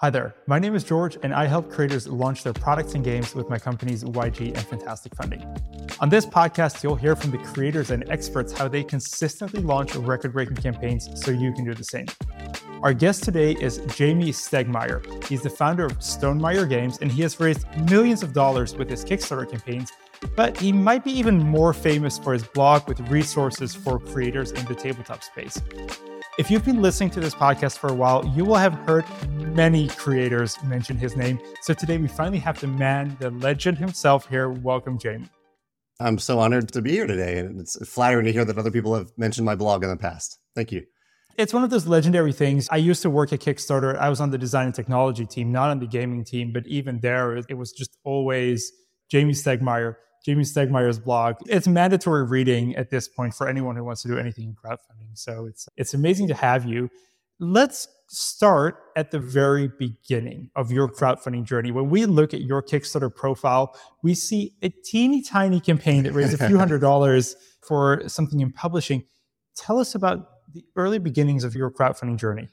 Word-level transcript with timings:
Hi 0.00 0.08
there, 0.08 0.34
my 0.46 0.58
name 0.58 0.74
is 0.74 0.82
George, 0.82 1.18
and 1.22 1.34
I 1.34 1.44
help 1.44 1.70
creators 1.70 2.08
launch 2.08 2.42
their 2.42 2.54
products 2.54 2.94
and 2.94 3.04
games 3.04 3.34
with 3.34 3.50
my 3.50 3.58
companies 3.58 4.02
YG 4.02 4.46
and 4.46 4.66
Fantastic 4.66 5.14
Funding. 5.14 5.44
On 6.00 6.08
this 6.08 6.24
podcast, 6.24 6.82
you'll 6.82 6.96
hear 6.96 7.14
from 7.14 7.32
the 7.32 7.36
creators 7.36 7.90
and 7.90 8.08
experts 8.08 8.50
how 8.50 8.66
they 8.66 8.82
consistently 8.82 9.60
launch 9.60 9.94
record 9.94 10.32
breaking 10.32 10.56
campaigns 10.56 11.10
so 11.22 11.30
you 11.30 11.52
can 11.52 11.66
do 11.66 11.74
the 11.74 11.84
same. 11.84 12.06
Our 12.82 12.94
guest 12.94 13.24
today 13.24 13.52
is 13.60 13.80
Jamey 13.80 14.28
Stegmaier. 14.30 15.22
He's 15.24 15.42
the 15.42 15.50
founder 15.50 15.84
of 15.84 15.98
Stonemaier 15.98 16.66
Games, 16.66 16.96
and 17.02 17.12
he 17.12 17.20
has 17.20 17.38
raised 17.38 17.66
millions 17.90 18.22
of 18.22 18.32
dollars 18.32 18.74
with 18.74 18.88
his 18.88 19.04
Kickstarter 19.04 19.50
campaigns 19.50 19.92
but 20.36 20.56
he 20.58 20.72
might 20.72 21.02
be 21.04 21.10
even 21.12 21.38
more 21.38 21.72
famous 21.72 22.18
for 22.18 22.32
his 22.32 22.44
blog 22.44 22.86
with 22.86 23.00
resources 23.08 23.74
for 23.74 23.98
creators 23.98 24.52
in 24.52 24.64
the 24.66 24.74
tabletop 24.74 25.22
space. 25.22 25.60
If 26.40 26.50
you've 26.50 26.64
been 26.64 26.80
listening 26.80 27.10
to 27.10 27.20
this 27.20 27.34
podcast 27.34 27.76
for 27.76 27.88
a 27.88 27.92
while, 27.92 28.24
you 28.34 28.46
will 28.46 28.56
have 28.56 28.72
heard 28.72 29.04
many 29.54 29.88
creators 29.88 30.56
mention 30.64 30.96
his 30.96 31.14
name. 31.14 31.38
So 31.60 31.74
today 31.74 31.98
we 31.98 32.08
finally 32.08 32.38
have 32.38 32.58
the 32.58 32.66
man, 32.66 33.14
the 33.20 33.30
legend 33.30 33.76
himself 33.76 34.26
here. 34.26 34.48
Welcome, 34.48 34.98
Jamey. 34.98 35.28
I'm 36.00 36.18
so 36.18 36.38
honored 36.38 36.72
to 36.72 36.80
be 36.80 36.92
here 36.92 37.06
today. 37.06 37.40
And 37.40 37.60
it's 37.60 37.76
flattering 37.86 38.24
to 38.24 38.32
hear 38.32 38.46
that 38.46 38.56
other 38.56 38.70
people 38.70 38.94
have 38.94 39.10
mentioned 39.18 39.44
my 39.44 39.54
blog 39.54 39.84
in 39.84 39.90
the 39.90 39.98
past. 39.98 40.38
Thank 40.54 40.72
you. 40.72 40.86
It's 41.36 41.52
one 41.52 41.62
of 41.62 41.68
those 41.68 41.86
legendary 41.86 42.32
things. 42.32 42.68
I 42.70 42.78
used 42.78 43.02
to 43.02 43.10
work 43.10 43.34
at 43.34 43.40
Kickstarter. 43.40 43.98
I 43.98 44.08
was 44.08 44.18
on 44.18 44.30
the 44.30 44.38
design 44.38 44.64
and 44.64 44.74
technology 44.74 45.26
team, 45.26 45.52
not 45.52 45.68
on 45.68 45.78
the 45.78 45.86
gaming 45.86 46.24
team, 46.24 46.54
but 46.54 46.66
even 46.66 47.00
there, 47.00 47.36
it 47.36 47.58
was 47.58 47.70
just 47.70 47.98
always 48.02 48.72
Jamey 49.12 49.32
Stegmaier 49.32 49.96
Jamey 50.26 50.40
Stegmaier's 50.40 50.98
blog. 50.98 51.36
It's 51.46 51.66
mandatory 51.66 52.24
reading 52.24 52.76
at 52.76 52.90
this 52.90 53.08
point 53.08 53.34
for 53.34 53.48
anyone 53.48 53.76
who 53.76 53.84
wants 53.84 54.02
to 54.02 54.08
do 54.08 54.18
anything 54.18 54.44
in 54.44 54.54
crowdfunding. 54.54 55.14
So 55.14 55.46
it's 55.46 55.68
it's 55.76 55.94
amazing 55.94 56.28
to 56.28 56.34
have 56.34 56.64
you. 56.64 56.90
Let's 57.38 57.88
start 58.08 58.76
at 58.96 59.10
the 59.10 59.18
very 59.18 59.68
beginning 59.78 60.50
of 60.56 60.70
your 60.70 60.88
crowdfunding 60.88 61.44
journey. 61.44 61.70
When 61.70 61.88
we 61.88 62.04
look 62.04 62.34
at 62.34 62.42
your 62.42 62.62
Kickstarter 62.62 63.14
profile, 63.14 63.74
we 64.02 64.14
see 64.14 64.54
a 64.62 64.68
teeny 64.68 65.22
tiny 65.22 65.60
campaign 65.60 66.02
that 66.02 66.12
raised 66.12 66.38
a 66.38 66.46
few 66.46 66.58
hundred 66.58 66.80
dollars 66.82 67.36
for 67.66 68.06
something 68.08 68.40
in 68.40 68.52
publishing. 68.52 69.04
Tell 69.56 69.78
us 69.78 69.94
about 69.94 70.26
the 70.52 70.64
early 70.76 70.98
beginnings 70.98 71.44
of 71.44 71.54
your 71.54 71.70
crowdfunding 71.70 72.18
journey. 72.18 72.48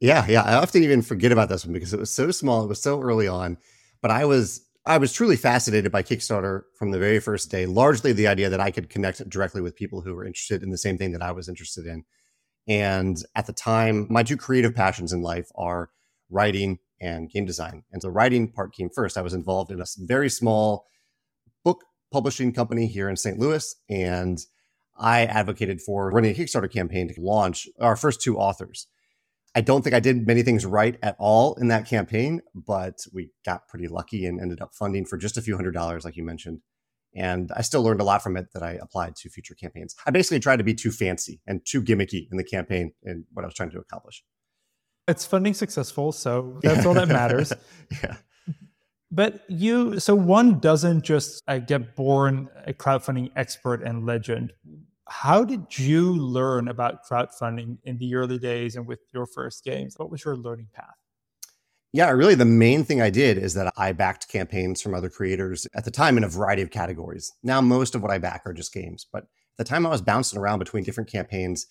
Yeah, 0.00 0.24
yeah. 0.28 0.42
I 0.42 0.54
often 0.54 0.82
even 0.82 1.02
forget 1.02 1.32
about 1.32 1.48
this 1.48 1.64
one 1.64 1.72
because 1.72 1.92
it 1.92 2.00
was 2.00 2.10
so 2.10 2.30
small, 2.30 2.64
it 2.64 2.68
was 2.68 2.80
so 2.80 3.00
early 3.00 3.28
on. 3.28 3.58
But 4.02 4.10
I 4.10 4.24
was 4.24 4.65
I 4.86 4.98
was 4.98 5.12
truly 5.12 5.34
fascinated 5.34 5.90
by 5.90 6.04
Kickstarter 6.04 6.62
from 6.78 6.92
the 6.92 6.98
very 7.00 7.18
first 7.18 7.50
day, 7.50 7.66
largely 7.66 8.12
the 8.12 8.28
idea 8.28 8.48
that 8.48 8.60
I 8.60 8.70
could 8.70 8.88
connect 8.88 9.28
directly 9.28 9.60
with 9.60 9.74
people 9.74 10.00
who 10.00 10.14
were 10.14 10.24
interested 10.24 10.62
in 10.62 10.70
the 10.70 10.78
same 10.78 10.96
thing 10.96 11.10
that 11.10 11.22
I 11.22 11.32
was 11.32 11.48
interested 11.48 11.86
in. 11.86 12.04
And 12.68 13.16
at 13.34 13.46
the 13.46 13.52
time, 13.52 14.06
my 14.08 14.22
two 14.22 14.36
creative 14.36 14.76
passions 14.76 15.12
in 15.12 15.22
life 15.22 15.48
are 15.56 15.90
writing 16.30 16.78
and 17.00 17.28
game 17.28 17.46
design. 17.46 17.82
And 17.90 18.00
the 18.00 18.12
writing 18.12 18.52
part 18.52 18.74
came 18.74 18.88
first. 18.88 19.18
I 19.18 19.22
was 19.22 19.34
involved 19.34 19.72
in 19.72 19.80
a 19.80 19.86
very 19.98 20.30
small 20.30 20.86
book 21.64 21.82
publishing 22.12 22.52
company 22.52 22.86
here 22.86 23.08
in 23.08 23.16
St. 23.16 23.40
Louis. 23.40 23.74
And 23.90 24.38
I 24.96 25.26
advocated 25.26 25.80
for 25.82 26.12
running 26.12 26.30
a 26.30 26.34
Kickstarter 26.34 26.72
campaign 26.72 27.12
to 27.12 27.20
launch 27.20 27.68
our 27.80 27.96
first 27.96 28.20
two 28.20 28.38
authors. 28.38 28.86
I 29.56 29.62
don't 29.62 29.80
think 29.80 29.94
I 29.94 30.00
did 30.00 30.26
many 30.26 30.42
things 30.42 30.66
right 30.66 30.98
at 31.02 31.16
all 31.18 31.54
in 31.54 31.68
that 31.68 31.86
campaign, 31.86 32.42
but 32.54 32.98
we 33.14 33.30
got 33.46 33.66
pretty 33.68 33.88
lucky 33.88 34.26
and 34.26 34.38
ended 34.38 34.60
up 34.60 34.74
funding 34.74 35.06
for 35.06 35.16
just 35.16 35.38
a 35.38 35.40
few 35.40 35.56
hundred 35.56 35.72
dollars, 35.72 36.04
like 36.04 36.14
you 36.14 36.24
mentioned. 36.24 36.60
And 37.14 37.50
I 37.56 37.62
still 37.62 37.82
learned 37.82 38.02
a 38.02 38.04
lot 38.04 38.22
from 38.22 38.36
it 38.36 38.48
that 38.52 38.62
I 38.62 38.72
applied 38.72 39.16
to 39.16 39.30
future 39.30 39.54
campaigns. 39.54 39.96
I 40.06 40.10
basically 40.10 40.40
tried 40.40 40.58
to 40.58 40.64
be 40.64 40.74
too 40.74 40.90
fancy 40.90 41.40
and 41.46 41.62
too 41.64 41.80
gimmicky 41.80 42.28
in 42.30 42.36
the 42.36 42.44
campaign 42.44 42.92
and 43.02 43.24
what 43.32 43.46
I 43.46 43.46
was 43.46 43.54
trying 43.54 43.70
to 43.70 43.78
accomplish. 43.78 44.22
It's 45.08 45.24
funding 45.24 45.54
successful, 45.54 46.12
so 46.12 46.58
that's 46.62 46.84
all 46.84 46.92
that 46.92 47.08
matters. 47.08 47.50
yeah. 48.02 48.16
But 49.10 49.40
you, 49.48 49.98
so 50.00 50.14
one 50.14 50.58
doesn't 50.58 51.02
just 51.02 51.42
uh, 51.48 51.58
get 51.60 51.96
born 51.96 52.50
a 52.66 52.74
crowdfunding 52.74 53.30
expert 53.36 53.82
and 53.82 54.04
legend. 54.04 54.52
How 55.08 55.44
did 55.44 55.78
you 55.78 56.12
learn 56.12 56.68
about 56.68 57.04
crowdfunding 57.04 57.78
in 57.84 57.98
the 57.98 58.14
early 58.16 58.38
days 58.38 58.74
and 58.74 58.86
with 58.86 59.00
your 59.14 59.26
first 59.26 59.64
games? 59.64 59.94
What 59.96 60.10
was 60.10 60.24
your 60.24 60.36
learning 60.36 60.68
path? 60.74 60.96
Yeah, 61.92 62.10
really, 62.10 62.34
the 62.34 62.44
main 62.44 62.84
thing 62.84 63.00
I 63.00 63.10
did 63.10 63.38
is 63.38 63.54
that 63.54 63.72
I 63.76 63.92
backed 63.92 64.28
campaigns 64.28 64.82
from 64.82 64.94
other 64.94 65.08
creators 65.08 65.66
at 65.74 65.84
the 65.84 65.90
time 65.90 66.18
in 66.18 66.24
a 66.24 66.28
variety 66.28 66.60
of 66.60 66.70
categories. 66.70 67.32
Now, 67.42 67.60
most 67.60 67.94
of 67.94 68.02
what 68.02 68.10
I 68.10 68.18
back 68.18 68.42
are 68.44 68.52
just 68.52 68.74
games, 68.74 69.06
but 69.10 69.22
at 69.22 69.28
the 69.56 69.64
time 69.64 69.86
I 69.86 69.90
was 69.90 70.02
bouncing 70.02 70.38
around 70.38 70.58
between 70.58 70.84
different 70.84 71.10
campaigns, 71.10 71.66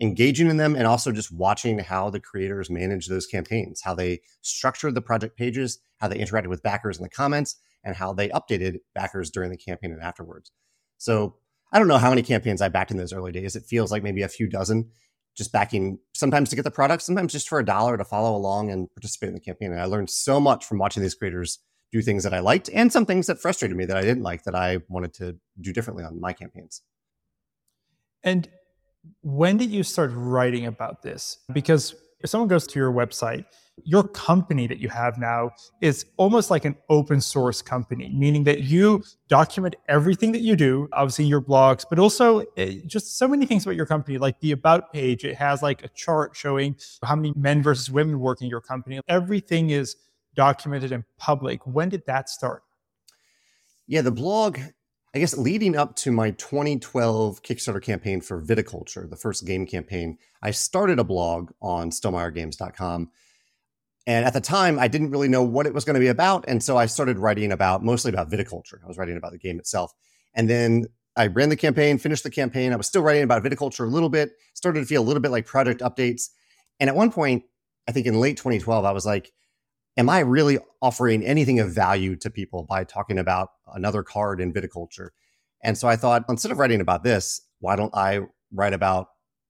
engaging 0.00 0.50
in 0.50 0.58
them, 0.58 0.74
and 0.74 0.86
also 0.86 1.12
just 1.12 1.32
watching 1.32 1.78
how 1.78 2.10
the 2.10 2.20
creators 2.20 2.68
manage 2.68 3.06
those 3.06 3.26
campaigns, 3.26 3.80
how 3.82 3.94
they 3.94 4.20
structured 4.42 4.94
the 4.94 5.00
project 5.00 5.38
pages, 5.38 5.78
how 5.98 6.08
they 6.08 6.18
interacted 6.18 6.48
with 6.48 6.62
backers 6.62 6.98
in 6.98 7.02
the 7.02 7.08
comments, 7.08 7.56
and 7.84 7.96
how 7.96 8.12
they 8.12 8.28
updated 8.28 8.80
backers 8.94 9.30
during 9.30 9.50
the 9.50 9.56
campaign 9.56 9.92
and 9.92 10.02
afterwards. 10.02 10.50
So 10.98 11.36
I 11.72 11.78
don't 11.78 11.88
know 11.88 11.98
how 11.98 12.10
many 12.10 12.22
campaigns 12.22 12.60
I 12.60 12.68
backed 12.68 12.90
in 12.90 12.98
those 12.98 13.12
early 13.12 13.32
days. 13.32 13.56
It 13.56 13.64
feels 13.64 13.90
like 13.90 14.02
maybe 14.02 14.22
a 14.22 14.28
few 14.28 14.46
dozen, 14.46 14.90
just 15.36 15.52
backing 15.52 15.98
sometimes 16.14 16.50
to 16.50 16.56
get 16.56 16.62
the 16.62 16.70
product, 16.70 17.02
sometimes 17.02 17.32
just 17.32 17.48
for 17.48 17.58
a 17.58 17.64
dollar 17.64 17.96
to 17.96 18.04
follow 18.04 18.36
along 18.36 18.70
and 18.70 18.92
participate 18.94 19.28
in 19.28 19.34
the 19.34 19.40
campaign. 19.40 19.72
And 19.72 19.80
I 19.80 19.86
learned 19.86 20.10
so 20.10 20.38
much 20.38 20.66
from 20.66 20.78
watching 20.78 21.02
these 21.02 21.14
creators 21.14 21.58
do 21.90 22.02
things 22.02 22.24
that 22.24 22.34
I 22.34 22.40
liked 22.40 22.70
and 22.72 22.92
some 22.92 23.06
things 23.06 23.26
that 23.26 23.38
frustrated 23.38 23.76
me 23.76 23.84
that 23.84 23.96
I 23.96 24.02
didn't 24.02 24.22
like 24.22 24.44
that 24.44 24.54
I 24.54 24.78
wanted 24.88 25.14
to 25.14 25.36
do 25.60 25.72
differently 25.72 26.04
on 26.04 26.20
my 26.20 26.32
campaigns. 26.32 26.82
And 28.22 28.48
when 29.22 29.56
did 29.56 29.70
you 29.70 29.82
start 29.82 30.10
writing 30.14 30.66
about 30.66 31.02
this? 31.02 31.38
Because 31.52 31.94
if 32.22 32.30
someone 32.30 32.48
goes 32.48 32.66
to 32.68 32.78
your 32.78 32.92
website, 32.92 33.44
your 33.84 34.06
company 34.08 34.66
that 34.66 34.78
you 34.78 34.88
have 34.88 35.18
now 35.18 35.50
is 35.80 36.06
almost 36.16 36.50
like 36.50 36.64
an 36.64 36.76
open 36.90 37.20
source 37.20 37.62
company, 37.62 38.10
meaning 38.14 38.44
that 38.44 38.62
you 38.62 39.02
document 39.28 39.76
everything 39.88 40.30
that 40.32 40.40
you 40.40 40.56
do, 40.56 40.88
obviously 40.92 41.24
your 41.24 41.40
blogs, 41.40 41.84
but 41.88 41.98
also 41.98 42.40
eh, 42.56 42.80
just 42.86 43.18
so 43.18 43.26
many 43.26 43.46
things 43.46 43.64
about 43.64 43.76
your 43.76 43.86
company, 43.86 44.18
like 44.18 44.38
the 44.40 44.52
about 44.52 44.92
page. 44.92 45.24
It 45.24 45.36
has 45.36 45.62
like 45.62 45.82
a 45.84 45.88
chart 45.88 46.36
showing 46.36 46.76
how 47.02 47.16
many 47.16 47.32
men 47.34 47.62
versus 47.62 47.90
women 47.90 48.20
work 48.20 48.42
in 48.42 48.48
your 48.48 48.60
company. 48.60 49.00
Everything 49.08 49.70
is 49.70 49.96
documented 50.34 50.92
and 50.92 51.04
public. 51.18 51.66
When 51.66 51.88
did 51.88 52.04
that 52.06 52.28
start? 52.28 52.62
Yeah, 53.86 54.02
the 54.02 54.12
blog, 54.12 54.58
I 55.14 55.18
guess 55.18 55.36
leading 55.36 55.76
up 55.76 55.94
to 55.96 56.10
my 56.10 56.30
2012 56.32 57.42
Kickstarter 57.42 57.82
campaign 57.82 58.22
for 58.22 58.40
Viticulture, 58.40 59.08
the 59.08 59.16
first 59.16 59.44
game 59.44 59.66
campaign, 59.66 60.16
I 60.42 60.52
started 60.52 60.98
a 60.98 61.04
blog 61.04 61.50
on 61.60 61.90
stonemaiergames.com 61.90 63.10
and 64.06 64.24
at 64.24 64.32
the 64.32 64.40
time, 64.40 64.78
I 64.78 64.88
didn't 64.88 65.10
really 65.10 65.28
know 65.28 65.42
what 65.42 65.66
it 65.66 65.74
was 65.74 65.84
going 65.84 65.94
to 65.94 66.00
be 66.00 66.08
about. 66.08 66.44
And 66.48 66.62
so 66.62 66.76
I 66.76 66.86
started 66.86 67.18
writing 67.18 67.52
about 67.52 67.84
mostly 67.84 68.10
about 68.10 68.30
viticulture. 68.30 68.82
I 68.82 68.88
was 68.88 68.98
writing 68.98 69.16
about 69.16 69.32
the 69.32 69.38
game 69.38 69.58
itself. 69.58 69.92
And 70.34 70.50
then 70.50 70.86
I 71.16 71.28
ran 71.28 71.50
the 71.50 71.56
campaign, 71.56 71.98
finished 71.98 72.24
the 72.24 72.30
campaign. 72.30 72.72
I 72.72 72.76
was 72.76 72.86
still 72.86 73.02
writing 73.02 73.22
about 73.22 73.44
viticulture 73.44 73.86
a 73.86 73.90
little 73.90 74.08
bit, 74.08 74.32
started 74.54 74.80
to 74.80 74.86
feel 74.86 75.02
a 75.02 75.04
little 75.04 75.22
bit 75.22 75.30
like 75.30 75.46
project 75.46 75.82
updates. 75.82 76.30
And 76.80 76.90
at 76.90 76.96
one 76.96 77.12
point, 77.12 77.44
I 77.88 77.92
think 77.92 78.06
in 78.06 78.18
late 78.18 78.36
2012, 78.36 78.84
I 78.84 78.92
was 78.92 79.06
like, 79.06 79.32
am 79.96 80.08
I 80.08 80.20
really 80.20 80.58
offering 80.80 81.22
anything 81.24 81.60
of 81.60 81.72
value 81.72 82.16
to 82.16 82.30
people 82.30 82.64
by 82.64 82.84
talking 82.84 83.18
about 83.18 83.50
another 83.74 84.02
card 84.02 84.40
in 84.40 84.52
viticulture? 84.52 85.08
And 85.62 85.76
so 85.78 85.88
I 85.88 85.96
thought, 85.96 86.24
instead 86.28 86.52
of 86.52 86.58
writing 86.58 86.80
about 86.80 87.04
this, 87.04 87.40
why 87.60 87.76
don't 87.76 87.94
I 87.94 88.20
write 88.52 88.72
about 88.72 89.08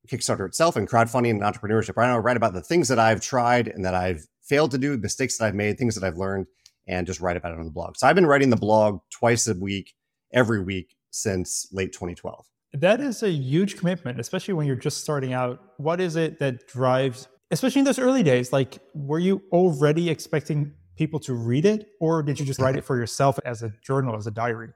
Kickstarter 0.08 0.46
itself 0.46 0.76
and 0.76 0.88
crowdfunding 0.88 1.30
and 1.30 1.42
entrepreneurship? 1.42 1.96
Why 1.96 2.06
don't 2.06 2.16
I 2.16 2.18
write 2.18 2.36
about 2.36 2.54
the 2.54 2.62
things 2.62 2.88
that 2.88 2.98
I've 2.98 3.20
tried 3.20 3.68
and 3.68 3.84
that 3.84 3.94
I've 3.94 4.26
failed 4.42 4.72
to 4.72 4.78
do, 4.78 4.98
mistakes 4.98 5.38
that 5.38 5.46
I've 5.46 5.54
made, 5.54 5.78
things 5.78 5.94
that 5.94 6.04
I've 6.06 6.18
learned, 6.18 6.46
and 6.86 7.06
just 7.06 7.20
write 7.20 7.36
about 7.36 7.52
it 7.52 7.58
on 7.58 7.64
the 7.64 7.70
blog. 7.70 7.96
So 7.96 8.06
I've 8.06 8.16
been 8.16 8.26
writing 8.26 8.50
the 8.50 8.56
blog 8.56 9.00
twice 9.10 9.46
a 9.46 9.54
week, 9.54 9.94
every 10.32 10.60
week 10.62 10.96
since 11.10 11.68
late 11.72 11.92
2012. 11.92 12.44
That 12.74 13.00
is 13.00 13.22
a 13.22 13.30
huge 13.30 13.76
commitment, 13.76 14.18
especially 14.18 14.54
when 14.54 14.66
you're 14.66 14.76
just 14.76 15.02
starting 15.02 15.32
out. 15.32 15.60
What 15.76 16.00
is 16.00 16.16
it 16.16 16.38
that 16.38 16.66
drives, 16.66 17.28
especially 17.52 17.80
in 17.80 17.84
those 17.84 17.98
early 17.98 18.22
days? 18.22 18.52
Like, 18.52 18.78
were 18.94 19.18
you 19.18 19.42
already 19.52 20.10
expecting 20.10 20.72
people 20.96 21.20
to 21.20 21.34
read 21.34 21.64
it, 21.64 21.88
or 22.00 22.22
did 22.22 22.40
you 22.40 22.46
just 22.46 22.60
write 22.60 22.76
it 22.76 22.84
for 22.84 22.96
yourself 22.96 23.38
as 23.44 23.62
a 23.62 23.72
journal, 23.84 24.16
as 24.16 24.26
a 24.26 24.30
diary? 24.30 24.70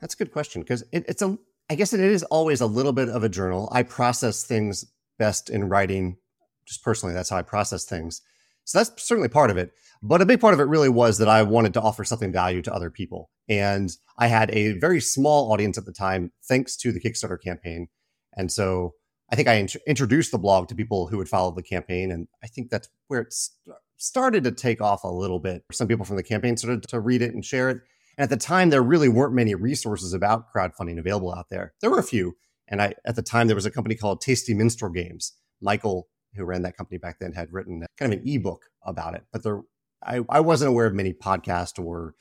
That's 0.00 0.14
a 0.14 0.16
good 0.16 0.32
question 0.32 0.60
because 0.60 0.82
it, 0.92 1.04
it's 1.08 1.22
a, 1.22 1.38
I 1.70 1.76
guess 1.76 1.92
it 1.92 2.00
is 2.00 2.22
always 2.24 2.60
a 2.60 2.66
little 2.66 2.92
bit 2.92 3.08
of 3.08 3.24
a 3.24 3.28
journal. 3.28 3.68
I 3.72 3.82
process 3.82 4.44
things 4.44 4.84
best 5.18 5.48
in 5.48 5.68
writing 5.68 6.18
just 6.66 6.82
personally, 6.82 7.14
that's 7.14 7.30
how 7.30 7.36
I 7.36 7.42
process 7.42 7.84
things. 7.84 8.22
So 8.64 8.78
that's 8.78 9.02
certainly 9.02 9.28
part 9.28 9.50
of 9.50 9.58
it. 9.58 9.72
But 10.02 10.22
a 10.22 10.26
big 10.26 10.40
part 10.40 10.54
of 10.54 10.60
it 10.60 10.64
really 10.64 10.88
was 10.88 11.18
that 11.18 11.28
I 11.28 11.42
wanted 11.42 11.74
to 11.74 11.80
offer 11.80 12.04
something 12.04 12.32
value 12.32 12.62
to 12.62 12.74
other 12.74 12.90
people. 12.90 13.30
And 13.48 13.90
I 14.18 14.28
had 14.28 14.50
a 14.50 14.78
very 14.78 15.00
small 15.00 15.52
audience 15.52 15.76
at 15.76 15.84
the 15.84 15.92
time, 15.92 16.32
thanks 16.48 16.76
to 16.78 16.92
the 16.92 17.00
Kickstarter 17.00 17.40
campaign. 17.40 17.88
And 18.36 18.50
so 18.50 18.94
I 19.34 19.36
think 19.36 19.48
I 19.48 19.54
int- 19.54 19.76
introduced 19.88 20.30
the 20.30 20.38
blog 20.38 20.68
to 20.68 20.76
people 20.76 21.08
who 21.08 21.16
would 21.18 21.28
follow 21.28 21.50
the 21.50 21.60
campaign. 21.60 22.12
And 22.12 22.28
I 22.44 22.46
think 22.46 22.70
that's 22.70 22.88
where 23.08 23.22
it 23.22 23.32
st- 23.32 23.76
started 23.96 24.44
to 24.44 24.52
take 24.52 24.80
off 24.80 25.02
a 25.02 25.08
little 25.08 25.40
bit. 25.40 25.64
Some 25.72 25.88
people 25.88 26.04
from 26.04 26.14
the 26.14 26.22
campaign 26.22 26.56
started 26.56 26.84
to 26.84 27.00
read 27.00 27.20
it 27.20 27.34
and 27.34 27.44
share 27.44 27.68
it. 27.68 27.78
And 28.16 28.22
at 28.22 28.30
the 28.30 28.36
time, 28.36 28.70
there 28.70 28.80
really 28.80 29.08
weren't 29.08 29.34
many 29.34 29.56
resources 29.56 30.12
about 30.12 30.52
crowdfunding 30.54 31.00
available 31.00 31.34
out 31.34 31.46
there. 31.50 31.74
There 31.80 31.90
were 31.90 31.98
a 31.98 32.04
few. 32.04 32.36
And 32.68 32.80
I, 32.80 32.94
at 33.04 33.16
the 33.16 33.22
time, 33.22 33.48
there 33.48 33.56
was 33.56 33.66
a 33.66 33.72
company 33.72 33.96
called 33.96 34.20
Tasty 34.20 34.54
Minstrel 34.54 34.92
Games. 34.92 35.32
Michael 35.60 36.06
who 36.36 36.44
ran 36.44 36.62
that 36.62 36.76
company 36.76 36.98
back 36.98 37.18
then, 37.18 37.32
had 37.32 37.52
written 37.52 37.84
kind 37.98 38.12
of 38.12 38.20
an 38.20 38.28
ebook 38.28 38.66
about 38.84 39.16
it. 39.16 39.24
But 39.32 39.42
there, 39.42 39.62
I, 40.00 40.20
I 40.28 40.38
wasn't 40.38 40.68
aware 40.68 40.86
of 40.86 40.94
many 40.94 41.12
podcasts 41.12 41.84
or 41.84 42.14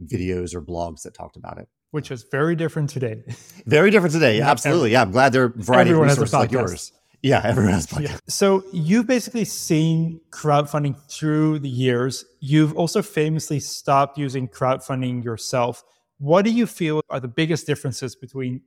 videos 0.00 0.54
or 0.54 0.62
blogs 0.62 1.02
that 1.02 1.14
talked 1.14 1.36
about 1.36 1.58
it. 1.58 1.68
Which 1.92 2.10
is 2.10 2.24
very 2.24 2.56
different 2.56 2.90
today. 2.90 3.22
Very 3.66 3.90
different 3.90 4.14
today. 4.14 4.38
Yeah, 4.38 4.50
Absolutely. 4.50 4.92
Yeah. 4.92 5.02
I'm 5.02 5.12
glad 5.12 5.32
there 5.32 5.44
are 5.44 5.46
a 5.46 5.50
variety 5.50 5.90
Everyone 5.90 6.08
of 6.08 6.18
resources 6.18 6.32
like 6.32 6.50
yours. 6.50 6.92
Yeah, 7.22 7.40
everyone 7.44 7.72
has 7.72 7.86
podcasts. 7.86 8.08
Yeah. 8.08 8.18
So 8.26 8.64
you've 8.72 9.06
basically 9.06 9.44
seen 9.44 10.20
crowdfunding 10.30 10.98
through 11.08 11.60
the 11.60 11.68
years. 11.68 12.24
You've 12.40 12.74
also 12.76 13.00
famously 13.00 13.60
stopped 13.60 14.18
using 14.18 14.48
crowdfunding 14.48 15.22
yourself. 15.22 15.84
What 16.18 16.44
do 16.44 16.50
you 16.50 16.66
feel 16.66 17.02
are 17.10 17.20
the 17.20 17.28
biggest 17.28 17.66
differences 17.66 18.16
between 18.16 18.62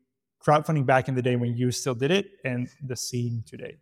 crowdfunding 0.45 0.85
back 0.85 1.09
in 1.09 1.15
the 1.15 1.21
day 1.21 1.35
when 1.35 1.57
you 1.57 1.71
still 1.71 1.95
did 1.95 2.11
it 2.11 2.27
and 2.45 2.69
the 2.81 2.95
scene 2.95 3.43
today? 3.45 3.77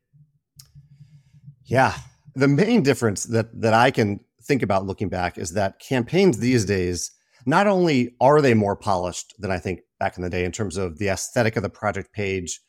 Yeah. 1.66 1.94
The 2.34 2.48
main 2.48 2.82
difference 2.82 3.26
that 3.26 3.62
that 3.62 3.74
I 3.74 3.92
can 3.92 4.22
think 4.42 4.64
about 4.64 4.86
looking 4.86 5.10
back 5.10 5.38
is 5.38 5.52
that 5.54 5.80
campaigns 5.80 6.40
these 6.40 6.66
days 6.66 7.12
not 7.46 7.68
only 7.68 8.16
are 8.20 8.42
they 8.42 8.54
more 8.54 8.76
polished 8.76 9.34
than 9.40 9.52
I 9.52 9.60
think 9.60 9.82
back 10.00 10.18
in 10.18 10.24
the 10.24 10.30
day 10.30 10.46
in 10.46 10.52
terms 10.52 10.78
of 10.78 10.98
the 10.98 11.10
aesthetic 11.10 11.56
of 11.56 11.64
the 11.64 11.70
project 11.70 12.14
page, 12.14 12.60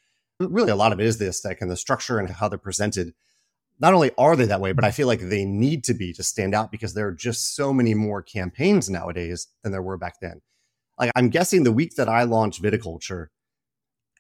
really 0.40 0.70
a 0.70 0.76
lot 0.76 0.92
of 0.92 1.00
it 1.00 1.06
is 1.06 1.18
the 1.18 1.28
aesthetic 1.28 1.60
and 1.60 1.70
the 1.70 1.76
structure 1.76 2.18
and 2.18 2.28
how 2.28 2.48
they're 2.48 2.58
presented. 2.58 3.12
Not 3.80 3.94
only 3.94 4.12
are 4.16 4.36
they 4.36 4.46
that 4.46 4.60
way, 4.60 4.72
but 4.72 4.84
I 4.84 4.90
feel 4.90 5.06
like 5.06 5.20
they 5.20 5.44
need 5.44 5.84
to 5.84 5.94
be 5.94 6.12
to 6.12 6.22
stand 6.22 6.54
out 6.54 6.70
because 6.70 6.94
there 6.94 7.08
are 7.08 7.14
just 7.14 7.54
so 7.56 7.72
many 7.72 7.94
more 7.94 8.22
campaigns 8.22 8.88
nowadays 8.88 9.48
than 9.62 9.72
there 9.72 9.82
were 9.82 9.98
back 9.98 10.14
then. 10.20 10.40
Like 10.98 11.10
I'm 11.16 11.28
guessing 11.28 11.64
the 11.64 11.72
week 11.72 11.96
that 11.96 12.08
I 12.08 12.22
launched 12.22 12.62
Viticulture, 12.62 13.28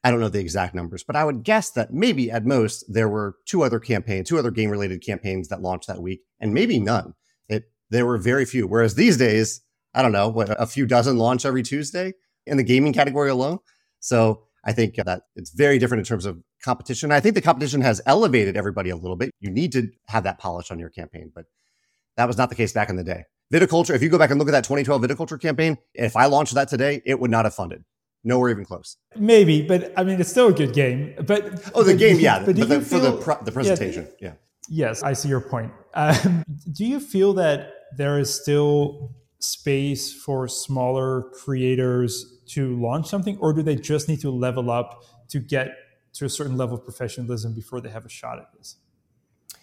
I 0.02 0.10
don't 0.10 0.20
know 0.20 0.28
the 0.28 0.40
exact 0.40 0.74
numbers, 0.74 1.02
but 1.02 1.16
I 1.16 1.24
would 1.24 1.44
guess 1.44 1.70
that 1.72 1.92
maybe 1.92 2.30
at 2.30 2.44
most 2.44 2.84
there 2.92 3.08
were 3.08 3.36
two 3.46 3.62
other 3.62 3.80
campaigns, 3.80 4.28
two 4.28 4.38
other 4.38 4.50
game 4.50 4.70
related 4.70 5.02
campaigns 5.04 5.48
that 5.48 5.62
launched 5.62 5.88
that 5.88 6.02
week, 6.02 6.22
and 6.40 6.52
maybe 6.52 6.78
none. 6.78 7.14
It 7.48 7.64
there 7.90 8.04
were 8.04 8.18
very 8.18 8.44
few. 8.44 8.66
Whereas 8.66 8.96
these 8.96 9.16
days, 9.16 9.62
I 9.94 10.02
don't 10.02 10.12
know, 10.12 10.28
what 10.28 10.60
a 10.60 10.66
few 10.66 10.86
dozen 10.86 11.18
launch 11.18 11.44
every 11.44 11.62
Tuesday 11.62 12.14
in 12.46 12.56
the 12.56 12.62
gaming 12.62 12.92
category 12.92 13.30
alone. 13.30 13.58
So 14.00 14.44
I 14.64 14.72
think 14.72 14.96
that 14.96 15.22
it's 15.36 15.50
very 15.50 15.78
different 15.78 16.00
in 16.00 16.04
terms 16.04 16.26
of 16.26 16.42
competition. 16.62 17.12
I 17.12 17.20
think 17.20 17.34
the 17.34 17.42
competition 17.42 17.80
has 17.82 18.00
elevated 18.06 18.56
everybody 18.56 18.90
a 18.90 18.96
little 18.96 19.16
bit. 19.16 19.30
You 19.40 19.50
need 19.50 19.72
to 19.72 19.90
have 20.08 20.24
that 20.24 20.38
polish 20.38 20.70
on 20.70 20.78
your 20.78 20.90
campaign, 20.90 21.30
but 21.34 21.44
that 22.16 22.26
was 22.26 22.36
not 22.36 22.48
the 22.48 22.56
case 22.56 22.72
back 22.72 22.90
in 22.90 22.96
the 22.96 23.04
day. 23.04 23.24
Viticulture, 23.52 23.94
if 23.94 24.02
you 24.02 24.08
go 24.08 24.18
back 24.18 24.30
and 24.30 24.38
look 24.38 24.48
at 24.48 24.52
that 24.52 24.64
2012 24.64 25.02
Viticulture 25.02 25.40
campaign, 25.40 25.78
if 25.92 26.16
I 26.16 26.26
launched 26.26 26.54
that 26.54 26.68
today, 26.68 27.02
it 27.04 27.20
would 27.20 27.30
not 27.30 27.44
have 27.44 27.54
funded 27.54 27.84
nowhere 28.24 28.50
even 28.50 28.64
close. 28.64 28.96
Maybe, 29.16 29.62
but 29.62 29.92
I 29.96 30.02
mean, 30.02 30.20
it's 30.20 30.30
still 30.30 30.48
a 30.48 30.52
good 30.52 30.72
game. 30.72 31.14
But 31.26 31.70
oh, 31.74 31.82
the 31.82 31.92
but, 31.92 31.98
game, 31.98 32.18
yeah, 32.18 32.38
but, 32.38 32.56
but 32.56 32.68
the, 32.68 32.80
feel, 32.80 32.82
for 32.82 32.98
the 32.98 33.16
pro, 33.18 33.42
the 33.42 33.52
presentation, 33.52 34.08
yeah, 34.18 34.28
yeah. 34.28 34.34
Yes, 34.68 35.02
I 35.02 35.12
see 35.12 35.28
your 35.28 35.42
point. 35.42 35.70
Um, 35.92 36.42
do 36.72 36.86
you 36.86 36.98
feel 36.98 37.34
that 37.34 37.70
there 37.96 38.18
is 38.18 38.34
still 38.34 39.14
space 39.44 40.12
for 40.12 40.48
smaller 40.48 41.30
creators 41.32 42.40
to 42.48 42.80
launch 42.80 43.08
something, 43.08 43.36
or 43.38 43.52
do 43.52 43.62
they 43.62 43.76
just 43.76 44.08
need 44.08 44.20
to 44.20 44.30
level 44.30 44.70
up 44.70 45.04
to 45.28 45.38
get 45.38 45.76
to 46.14 46.24
a 46.24 46.28
certain 46.28 46.56
level 46.56 46.76
of 46.76 46.84
professionalism 46.84 47.54
before 47.54 47.80
they 47.80 47.90
have 47.90 48.04
a 48.04 48.08
shot 48.08 48.38
at 48.38 48.52
this? 48.56 48.76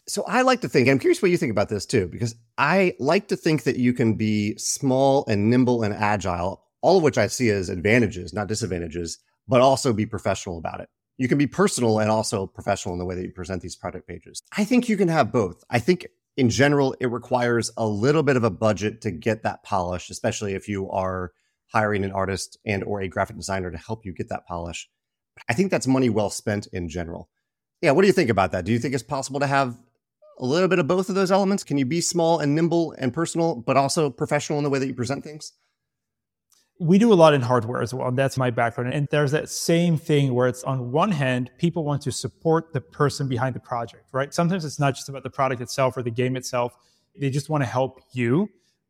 So 0.08 0.24
I 0.28 0.42
like 0.42 0.62
to 0.62 0.70
think, 0.70 0.90
I'm 0.90 1.00
curious 1.00 1.22
what 1.22 1.32
you 1.32 1.38
think 1.38 1.52
about 1.52 1.70
this 1.70 1.86
too, 1.86 2.08
because 2.08 2.36
I 2.58 2.96
like 3.00 3.28
to 3.30 3.36
think 3.36 3.64
that 3.64 3.78
you 3.78 3.94
can 3.94 4.16
be 4.16 4.58
small 4.58 5.26
and 5.28 5.50
nimble 5.50 5.84
and 5.84 5.94
agile 5.94 6.64
all 6.82 6.98
of 6.98 7.04
which 7.04 7.18
I 7.18 7.28
see 7.28 7.50
as 7.50 7.70
advantages, 7.70 8.34
not 8.34 8.48
disadvantages, 8.48 9.20
but 9.48 9.62
also 9.62 9.94
be 9.94 10.06
professional 10.06 10.58
about 10.58 10.82
it. 10.82 10.90
You 11.18 11.28
can 11.28 11.38
be 11.38 11.48
personal 11.48 12.00
and 12.00 12.10
also 12.10 12.48
professional 12.48 12.94
in 12.94 13.00
the 13.00 13.06
way 13.06 13.16
that 13.16 13.24
you 13.24 13.32
present 13.32 13.62
these 13.62 13.76
product 13.76 14.08
pages. 14.08 14.42
I 14.58 14.64
think 14.64 14.90
you 14.90 14.98
can 14.98 15.08
have 15.08 15.32
both. 15.32 15.64
I 15.70 15.80
think 15.80 16.08
in 16.38 16.50
general, 16.50 16.96
it 17.00 17.08
requires 17.08 17.72
a 17.78 17.86
little 17.86 18.24
bit 18.24 18.38
of 18.38 18.44
a 18.44 18.50
budget 18.50 19.02
to 19.02 19.12
get 19.12 19.44
that 19.44 19.64
polish, 19.64 20.10
especially 20.10 20.54
if 20.54 20.68
you 20.68 20.90
are 20.90 21.32
hiring 21.74 22.04
an 22.04 22.12
artist 22.12 22.58
and 22.66 22.84
or 22.84 23.02
a 23.02 23.08
graphic 23.08 23.36
designer 23.36 23.72
to 23.72 23.78
help 23.78 24.06
you 24.06 24.14
get 24.14 24.30
that 24.30 24.48
polish. 24.48 24.90
I 25.50 25.54
think 25.54 25.72
that's 25.72 25.88
money 25.88 26.10
well 26.10 26.30
spent 26.30 26.68
in 26.74 26.90
general. 26.90 27.30
Yeah, 27.82 27.92
what 27.92 28.02
do 28.02 28.08
you 28.08 28.14
think 28.14 28.30
about 28.30 28.52
that? 28.52 28.66
Do 28.66 28.72
you 28.72 28.80
think 28.80 28.94
it's 28.94 29.04
possible 29.04 29.40
to 29.40 29.48
have 29.48 29.76
a 30.40 30.46
little 30.46 30.68
bit 30.68 30.80
of 30.80 30.88
both 30.88 31.10
of 31.10 31.16
those 31.16 31.32
elements? 31.32 31.64
Can 31.64 31.78
you 31.78 31.86
be 31.86 32.02
small 32.02 32.40
and 32.40 32.56
nimble 32.56 32.94
and 32.98 33.14
personal, 33.14 33.56
but 33.56 33.78
also 33.78 34.10
professional 34.10 34.60
in 34.60 34.64
the 34.64 34.70
way 34.70 34.80
that 34.80 34.88
you 34.88 34.94
present 34.94 35.24
things? 35.24 35.54
We 36.82 36.98
do 36.98 37.14
a 37.14 37.16
lot 37.16 37.36
in 37.36 37.42
hardware 37.42 37.80
as 37.84 37.94
well. 37.94 38.08
And 38.08 38.18
that's 38.18 38.38
my 38.38 38.50
background. 38.50 38.92
And 38.92 39.08
there's 39.12 39.32
that 39.32 39.50
same 39.50 39.98
thing 39.98 40.34
where 40.34 40.48
it's 40.48 40.64
on 40.64 40.92
one 40.92 41.12
hand, 41.12 41.52
people 41.60 41.84
want 41.84 42.02
to 42.02 42.12
support 42.12 42.74
the 42.74 42.82
person 42.82 43.28
behind 43.28 43.56
the 43.56 43.60
project, 43.60 44.08
right? 44.14 44.34
Sometimes 44.34 44.66
it's 44.66 44.80
not 44.80 44.96
just 44.96 45.08
about 45.08 45.22
the 45.22 45.30
product 45.30 45.62
itself 45.62 45.96
or 45.96 46.02
the 46.02 46.10
game 46.10 46.36
itself. 46.36 46.76
They 47.16 47.30
just 47.30 47.50
want 47.50 47.62
to 47.62 47.68
help 47.68 48.02
you. 48.14 48.50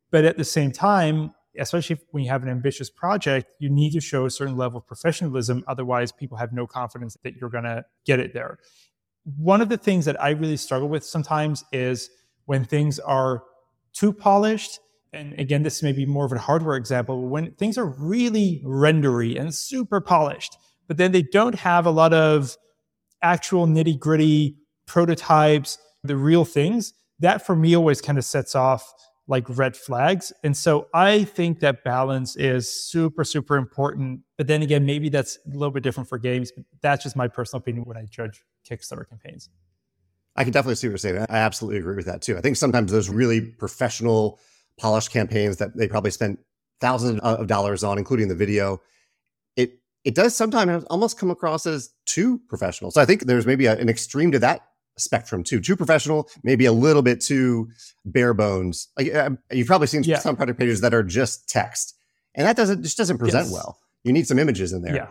But 0.10 0.24
at 0.24 0.38
the 0.38 0.46
same 0.46 0.72
time, 0.72 1.34
especially 1.60 2.00
when 2.12 2.24
you 2.24 2.30
have 2.30 2.44
an 2.44 2.50
ambitious 2.50 2.90
project, 2.90 3.52
you 3.60 3.70
need 3.70 3.92
to 3.92 4.00
show 4.00 4.26
a 4.26 4.30
certain 4.30 4.56
level 4.56 4.78
of 4.78 4.88
professionalism. 4.88 5.62
Otherwise, 5.68 6.14
people 6.14 6.38
have 6.38 6.54
no 6.54 6.66
confidence 6.66 7.18
that 7.24 7.36
you're 7.36 7.50
going 7.50 7.66
to 7.66 7.84
get 8.06 8.22
it 8.22 8.34
there. 8.34 8.58
One 9.36 9.60
of 9.60 9.68
the 9.68 9.78
things 9.78 10.06
that 10.06 10.22
I 10.22 10.30
really 10.30 10.56
struggle 10.56 10.88
with 10.88 11.04
sometimes 11.04 11.66
is 11.74 12.10
when 12.46 12.64
things 12.64 13.00
are 13.00 13.44
too 13.92 14.14
polished 14.14 14.80
and 15.14 15.38
again, 15.40 15.64
this 15.64 15.84
may 15.84 15.92
be 15.92 16.06
more 16.06 16.26
of 16.26 16.32
a 16.32 16.40
hardware 16.40 16.76
example, 16.76 17.28
when 17.28 17.52
things 17.54 17.78
are 17.78 17.86
really 17.86 18.62
rendery 18.66 19.40
and 19.40 19.54
super 19.54 20.00
polished, 20.00 20.58
but 20.88 20.98
then 20.98 21.12
they 21.12 21.22
don't 21.22 21.56
have 21.56 21.86
a 21.86 21.92
lot 21.92 22.14
of 22.14 22.58
actual 23.22 23.68
nitty 23.68 24.00
gritty 24.00 24.58
prototypes, 24.88 25.78
the 26.04 26.16
real 26.16 26.46
things, 26.46 26.94
that 27.20 27.46
for 27.46 27.56
me 27.56 27.76
always 27.76 28.02
kind 28.02 28.18
of 28.18 28.26
sets 28.26 28.56
off 28.56 28.92
like 29.28 29.46
red 29.50 29.78
flags. 29.78 30.34
And 30.44 30.58
so 30.58 30.88
I 30.94 31.24
think 31.24 31.60
that 31.60 31.84
balance 31.84 32.36
is 32.36 32.70
super, 32.70 33.24
super 33.24 33.56
important. 33.56 34.22
But 34.38 34.48
then 34.48 34.62
again, 34.62 34.86
maybe 34.86 35.10
that's 35.10 35.38
a 35.46 35.56
little 35.56 35.72
bit 35.72 35.84
different 35.84 36.10
for 36.10 36.18
games. 36.18 36.52
But 36.52 36.66
that's 36.82 37.04
just 37.04 37.16
my 37.16 37.28
personal 37.28 37.60
opinion 37.60 37.86
when 37.86 37.96
I 37.96 38.06
judge 38.10 38.44
Kickstarter 38.70 39.08
campaigns. 39.08 39.50
I 40.36 40.44
can 40.44 40.52
definitely 40.52 40.76
see 40.76 40.88
what 40.88 40.92
you're 40.92 40.98
saying. 40.98 41.26
I 41.30 41.38
absolutely 41.38 41.80
agree 41.80 41.96
with 41.96 42.08
that 42.08 42.22
too. 42.22 42.38
I 42.38 42.42
think 42.42 42.58
sometimes 42.58 42.92
those 42.92 43.10
really 43.10 43.42
professional 43.42 44.40
polished 44.82 45.12
campaigns 45.12 45.58
that 45.58 45.78
they 45.78 45.88
probably 45.88 46.12
spent 46.12 46.40
thousands 46.82 47.20
of 47.22 47.48
dollars 47.48 47.84
on, 47.84 47.98
including 47.98 48.28
the 48.28 48.36
video. 48.36 48.82
It 49.56 49.80
it 50.04 50.16
does 50.16 50.36
sometimes 50.36 50.84
almost 50.86 51.18
come 51.18 51.30
across 51.30 51.66
as 51.66 51.92
too 52.06 52.42
professional. 52.50 52.92
So 52.92 53.00
I 53.00 53.06
think 53.06 53.26
there's 53.26 53.46
maybe 53.46 53.68
a, 53.68 53.78
an 53.78 53.88
extreme 53.88 54.32
to 54.32 54.40
that 54.40 54.62
spectrum 54.98 55.44
too. 55.44 55.62
Too 55.62 55.76
professional, 55.76 56.28
maybe 56.44 56.66
a 56.66 56.74
little 56.74 57.04
bit 57.04 57.22
too 57.22 57.70
bare 58.04 58.34
bones. 58.34 58.88
Like, 58.98 59.14
uh, 59.14 59.30
you've 59.52 59.68
probably 59.68 59.88
seen 59.88 60.04
yeah. 60.04 60.20
some 60.20 60.36
product 60.36 60.60
pages 60.60 60.82
that 60.82 60.94
are 60.94 61.04
just 61.04 61.48
text, 61.48 61.96
and 62.36 62.48
that 62.48 62.56
doesn't 62.56 62.82
just 62.82 62.98
doesn't 62.98 63.20
present 63.20 63.46
yes. 63.46 63.54
well. 63.54 63.78
You 64.04 64.12
need 64.12 64.28
some 64.28 64.40
images 64.40 64.74
in 64.74 64.82
there. 64.82 64.96
Yeah, 64.96 65.08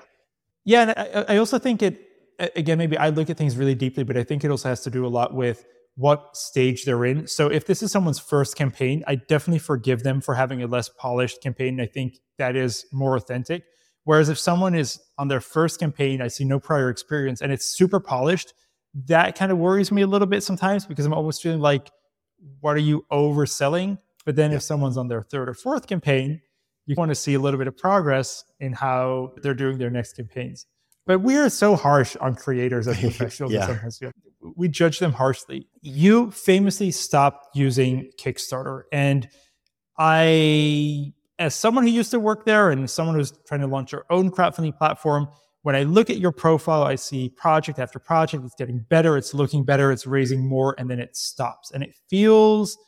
yeah, 0.64 0.82
and 0.82 0.90
I, 0.90 1.34
I 1.34 1.36
also 1.38 1.60
think 1.60 1.80
it 1.82 2.00
again. 2.56 2.76
Maybe 2.76 2.98
I 2.98 3.10
look 3.10 3.30
at 3.30 3.36
things 3.36 3.56
really 3.56 3.76
deeply, 3.76 4.02
but 4.02 4.16
I 4.16 4.24
think 4.24 4.44
it 4.44 4.50
also 4.50 4.68
has 4.68 4.82
to 4.82 4.90
do 4.90 5.06
a 5.06 5.08
lot 5.08 5.32
with 5.32 5.64
what 6.00 6.34
stage 6.34 6.86
they're 6.86 7.04
in. 7.04 7.26
So 7.26 7.48
if 7.48 7.66
this 7.66 7.82
is 7.82 7.92
someone's 7.92 8.18
first 8.18 8.56
campaign, 8.56 9.04
I 9.06 9.16
definitely 9.16 9.58
forgive 9.58 10.02
them 10.02 10.22
for 10.22 10.34
having 10.34 10.62
a 10.62 10.66
less 10.66 10.88
polished 10.88 11.42
campaign. 11.42 11.78
I 11.78 11.84
think 11.84 12.20
that 12.38 12.56
is 12.56 12.86
more 12.90 13.16
authentic. 13.16 13.64
Whereas 14.04 14.30
if 14.30 14.38
someone 14.38 14.74
is 14.74 14.98
on 15.18 15.28
their 15.28 15.42
first 15.42 15.78
campaign, 15.78 16.22
I 16.22 16.28
see 16.28 16.44
no 16.44 16.58
prior 16.58 16.88
experience 16.88 17.42
and 17.42 17.52
it's 17.52 17.66
super 17.66 18.00
polished, 18.00 18.54
that 19.08 19.36
kind 19.36 19.52
of 19.52 19.58
worries 19.58 19.92
me 19.92 20.00
a 20.00 20.06
little 20.06 20.26
bit 20.26 20.42
sometimes 20.42 20.86
because 20.86 21.04
I'm 21.04 21.12
almost 21.12 21.42
feeling 21.42 21.60
like, 21.60 21.90
what 22.60 22.76
are 22.76 22.80
you 22.80 23.04
overselling? 23.12 23.98
But 24.24 24.36
then 24.36 24.52
yeah. 24.52 24.56
if 24.56 24.62
someone's 24.62 24.96
on 24.96 25.08
their 25.08 25.22
third 25.22 25.50
or 25.50 25.54
fourth 25.54 25.86
campaign, 25.86 26.40
you 26.86 26.94
want 26.96 27.10
to 27.10 27.14
see 27.14 27.34
a 27.34 27.38
little 27.38 27.58
bit 27.58 27.68
of 27.68 27.76
progress 27.76 28.42
in 28.58 28.72
how 28.72 29.34
they're 29.42 29.52
doing 29.52 29.76
their 29.76 29.90
next 29.90 30.14
campaigns. 30.14 30.66
But 31.10 31.22
we 31.22 31.36
are 31.38 31.50
so 31.50 31.74
harsh 31.74 32.14
on 32.20 32.36
creators 32.36 32.86
as 32.86 32.96
professionals. 33.00 33.52
yeah. 33.52 33.66
Sometimes 33.66 34.00
we 34.54 34.68
judge 34.68 35.00
them 35.00 35.12
harshly. 35.12 35.66
You 35.82 36.30
famously 36.30 36.92
stopped 36.92 37.48
using 37.56 38.12
Kickstarter. 38.16 38.82
And 38.92 39.28
I, 39.98 41.12
as 41.36 41.56
someone 41.56 41.82
who 41.82 41.90
used 41.90 42.12
to 42.12 42.20
work 42.20 42.44
there 42.44 42.70
and 42.70 42.88
someone 42.88 43.16
who's 43.16 43.32
trying 43.44 43.60
to 43.62 43.66
launch 43.66 43.90
their 43.90 44.04
own 44.12 44.30
crowdfunding 44.30 44.78
platform, 44.78 45.26
when 45.62 45.74
I 45.74 45.82
look 45.82 46.10
at 46.10 46.18
your 46.18 46.30
profile, 46.30 46.84
I 46.84 46.94
see 46.94 47.28
project 47.30 47.80
after 47.80 47.98
project. 47.98 48.44
It's 48.44 48.54
getting 48.54 48.78
better. 48.78 49.16
It's 49.16 49.34
looking 49.34 49.64
better. 49.64 49.90
It's 49.90 50.06
raising 50.06 50.46
more. 50.46 50.76
And 50.78 50.88
then 50.88 51.00
it 51.00 51.16
stops. 51.16 51.72
And 51.72 51.82
it 51.82 51.92
feels 52.08 52.78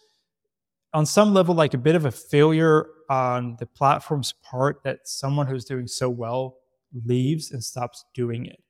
on 0.95 1.07
some 1.07 1.35
level 1.35 1.57
like 1.57 1.75
a 1.75 1.79
bit 1.79 1.97
of 1.97 2.05
a 2.05 2.13
failure 2.13 2.87
on 3.11 3.57
the 3.59 3.67
platform's 3.67 4.33
part 4.45 4.85
that 4.85 5.09
someone 5.09 5.49
who's 5.49 5.65
doing 5.65 5.89
so 5.89 6.09
well 6.09 6.59
leaves 7.05 7.51
and 7.51 7.63
stops 7.63 8.05
doing 8.15 8.47
it. 8.47 8.63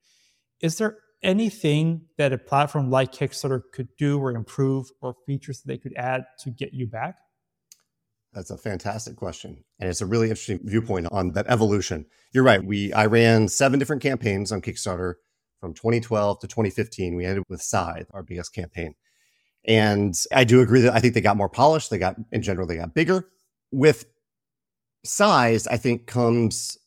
Is 0.61 0.77
there 0.77 0.97
anything 1.21 2.01
that 2.17 2.33
a 2.33 2.37
platform 2.37 2.89
like 2.89 3.11
Kickstarter 3.11 3.61
could 3.73 3.89
do 3.97 4.19
or 4.19 4.31
improve 4.31 4.87
or 5.01 5.15
features 5.25 5.61
that 5.61 5.67
they 5.67 5.77
could 5.77 5.93
add 5.95 6.25
to 6.39 6.51
get 6.51 6.73
you 6.73 6.87
back? 6.87 7.15
That's 8.33 8.51
a 8.51 8.57
fantastic 8.57 9.15
question. 9.15 9.63
And 9.79 9.89
it's 9.89 10.01
a 10.01 10.05
really 10.05 10.29
interesting 10.29 10.59
viewpoint 10.63 11.07
on 11.11 11.31
that 11.33 11.45
evolution. 11.47 12.05
You're 12.31 12.43
right. 12.43 12.63
We 12.63 12.91
I 12.93 13.05
ran 13.05 13.47
seven 13.47 13.77
different 13.77 14.01
campaigns 14.01 14.51
on 14.51 14.61
Kickstarter 14.61 15.15
from 15.59 15.73
2012 15.73 16.39
to 16.39 16.47
2015. 16.47 17.15
We 17.15 17.25
ended 17.25 17.43
with 17.47 17.61
Scythe, 17.61 18.07
our 18.11 18.23
biggest 18.23 18.53
campaign. 18.53 18.95
And 19.65 20.13
I 20.33 20.43
do 20.43 20.61
agree 20.61 20.81
that 20.81 20.93
I 20.93 20.99
think 20.99 21.13
they 21.13 21.21
got 21.21 21.37
more 21.37 21.47
polished. 21.47 21.89
They 21.89 21.97
got, 21.97 22.15
in 22.31 22.41
general, 22.41 22.67
they 22.67 22.75
got 22.75 22.93
bigger. 22.93 23.29
With 23.71 24.05
size, 25.05 25.67
I 25.67 25.77
think 25.77 26.05
comes 26.07 26.77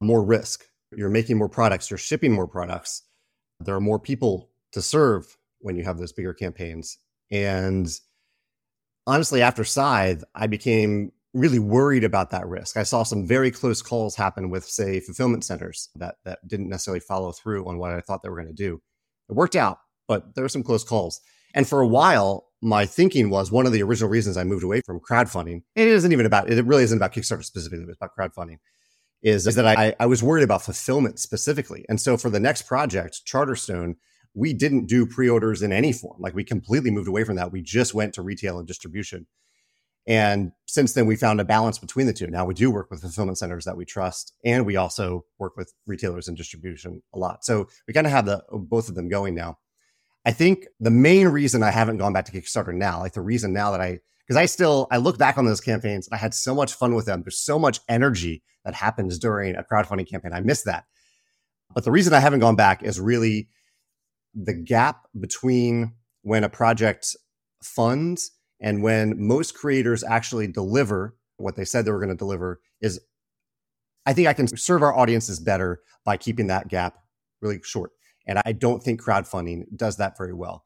more 0.00 0.24
risk. 0.24 0.64
You're 0.96 1.10
making 1.10 1.38
more 1.38 1.48
products, 1.48 1.90
you're 1.90 1.98
shipping 1.98 2.32
more 2.32 2.48
products. 2.48 3.02
There 3.60 3.74
are 3.74 3.80
more 3.80 3.98
people 3.98 4.50
to 4.72 4.82
serve 4.82 5.36
when 5.60 5.76
you 5.76 5.84
have 5.84 5.98
those 5.98 6.12
bigger 6.12 6.34
campaigns. 6.34 6.98
And 7.30 7.88
honestly, 9.06 9.42
after 9.42 9.64
Scythe, 9.64 10.22
I 10.34 10.46
became 10.46 11.12
really 11.32 11.58
worried 11.58 12.04
about 12.04 12.30
that 12.30 12.46
risk. 12.46 12.76
I 12.76 12.84
saw 12.84 13.02
some 13.02 13.26
very 13.26 13.50
close 13.50 13.82
calls 13.82 14.14
happen 14.14 14.50
with, 14.50 14.64
say, 14.64 15.00
fulfillment 15.00 15.44
centers 15.44 15.88
that 15.96 16.16
that 16.24 16.46
didn't 16.46 16.68
necessarily 16.68 17.00
follow 17.00 17.32
through 17.32 17.66
on 17.68 17.78
what 17.78 17.92
I 17.92 18.00
thought 18.00 18.22
they 18.22 18.28
were 18.28 18.36
going 18.40 18.48
to 18.48 18.54
do. 18.54 18.80
It 19.28 19.34
worked 19.34 19.56
out, 19.56 19.78
but 20.06 20.34
there 20.34 20.44
were 20.44 20.48
some 20.48 20.62
close 20.62 20.84
calls. 20.84 21.20
And 21.54 21.68
for 21.68 21.80
a 21.80 21.86
while, 21.86 22.46
my 22.62 22.86
thinking 22.86 23.30
was 23.30 23.52
one 23.52 23.66
of 23.66 23.72
the 23.72 23.82
original 23.82 24.10
reasons 24.10 24.36
I 24.36 24.44
moved 24.44 24.64
away 24.64 24.80
from 24.80 25.00
crowdfunding. 25.00 25.62
It 25.76 25.88
isn't 25.88 26.12
even 26.12 26.26
about 26.26 26.50
it 26.50 26.64
really 26.64 26.84
isn't 26.84 26.96
about 26.96 27.12
Kickstarter 27.12 27.44
specifically, 27.44 27.84
it's 27.88 27.98
about 28.00 28.16
crowdfunding. 28.16 28.58
Is, 29.24 29.46
is 29.46 29.54
that 29.54 29.66
I, 29.66 29.96
I 29.98 30.04
was 30.04 30.22
worried 30.22 30.44
about 30.44 30.62
fulfillment 30.62 31.18
specifically. 31.18 31.86
And 31.88 31.98
so 31.98 32.18
for 32.18 32.28
the 32.28 32.38
next 32.38 32.62
project, 32.62 33.22
Charterstone, 33.26 33.96
we 34.34 34.52
didn't 34.52 34.86
do 34.86 35.06
pre-orders 35.06 35.62
in 35.62 35.72
any 35.72 35.94
form. 35.94 36.20
Like 36.20 36.34
we 36.34 36.44
completely 36.44 36.90
moved 36.90 37.08
away 37.08 37.24
from 37.24 37.36
that. 37.36 37.50
We 37.50 37.62
just 37.62 37.94
went 37.94 38.12
to 38.14 38.22
retail 38.22 38.58
and 38.58 38.68
distribution. 38.68 39.26
And 40.06 40.52
since 40.66 40.92
then, 40.92 41.06
we 41.06 41.16
found 41.16 41.40
a 41.40 41.44
balance 41.44 41.78
between 41.78 42.06
the 42.06 42.12
two. 42.12 42.26
Now 42.26 42.44
we 42.44 42.52
do 42.52 42.70
work 42.70 42.90
with 42.90 43.00
fulfillment 43.00 43.38
centers 43.38 43.64
that 43.64 43.78
we 43.78 43.86
trust, 43.86 44.34
and 44.44 44.66
we 44.66 44.76
also 44.76 45.24
work 45.38 45.56
with 45.56 45.72
retailers 45.86 46.28
and 46.28 46.36
distribution 46.36 47.02
a 47.14 47.18
lot. 47.18 47.44
So 47.44 47.68
we 47.88 47.94
kind 47.94 48.06
of 48.06 48.12
have 48.12 48.26
the 48.26 48.44
both 48.52 48.90
of 48.90 48.94
them 48.94 49.08
going 49.08 49.34
now. 49.34 49.58
I 50.26 50.32
think 50.32 50.66
the 50.80 50.90
main 50.90 51.28
reason 51.28 51.62
I 51.62 51.70
haven't 51.70 51.96
gone 51.96 52.12
back 52.12 52.26
to 52.26 52.32
Kickstarter 52.32 52.74
now, 52.74 53.00
like 53.00 53.14
the 53.14 53.22
reason 53.22 53.54
now 53.54 53.70
that 53.70 53.80
I, 53.80 54.00
because 54.26 54.36
I 54.36 54.46
still, 54.46 54.86
I 54.90 54.96
look 54.96 55.18
back 55.18 55.36
on 55.36 55.44
those 55.44 55.60
campaigns 55.60 56.06
and 56.06 56.14
I 56.14 56.18
had 56.18 56.34
so 56.34 56.54
much 56.54 56.72
fun 56.72 56.94
with 56.94 57.06
them. 57.06 57.22
There's 57.22 57.38
so 57.38 57.58
much 57.58 57.80
energy 57.88 58.42
that 58.64 58.74
happens 58.74 59.18
during 59.18 59.54
a 59.54 59.62
crowdfunding 59.62 60.08
campaign. 60.08 60.32
I 60.32 60.40
miss 60.40 60.62
that. 60.62 60.84
But 61.74 61.84
the 61.84 61.90
reason 61.90 62.14
I 62.14 62.20
haven't 62.20 62.40
gone 62.40 62.56
back 62.56 62.82
is 62.82 63.00
really 63.00 63.48
the 64.34 64.54
gap 64.54 65.06
between 65.18 65.92
when 66.22 66.44
a 66.44 66.48
project 66.48 67.14
funds 67.62 68.30
and 68.60 68.82
when 68.82 69.14
most 69.18 69.54
creators 69.54 70.02
actually 70.02 70.46
deliver 70.46 71.16
what 71.36 71.56
they 71.56 71.64
said 71.64 71.84
they 71.84 71.90
were 71.90 71.98
going 71.98 72.08
to 72.08 72.16
deliver 72.16 72.60
is 72.80 73.00
I 74.06 74.12
think 74.12 74.28
I 74.28 74.32
can 74.32 74.46
serve 74.56 74.82
our 74.82 74.96
audiences 74.96 75.40
better 75.40 75.80
by 76.04 76.16
keeping 76.16 76.46
that 76.48 76.68
gap 76.68 76.98
really 77.40 77.60
short. 77.62 77.90
And 78.26 78.40
I 78.44 78.52
don't 78.52 78.82
think 78.82 79.02
crowdfunding 79.02 79.64
does 79.76 79.96
that 79.96 80.16
very 80.16 80.32
well. 80.32 80.64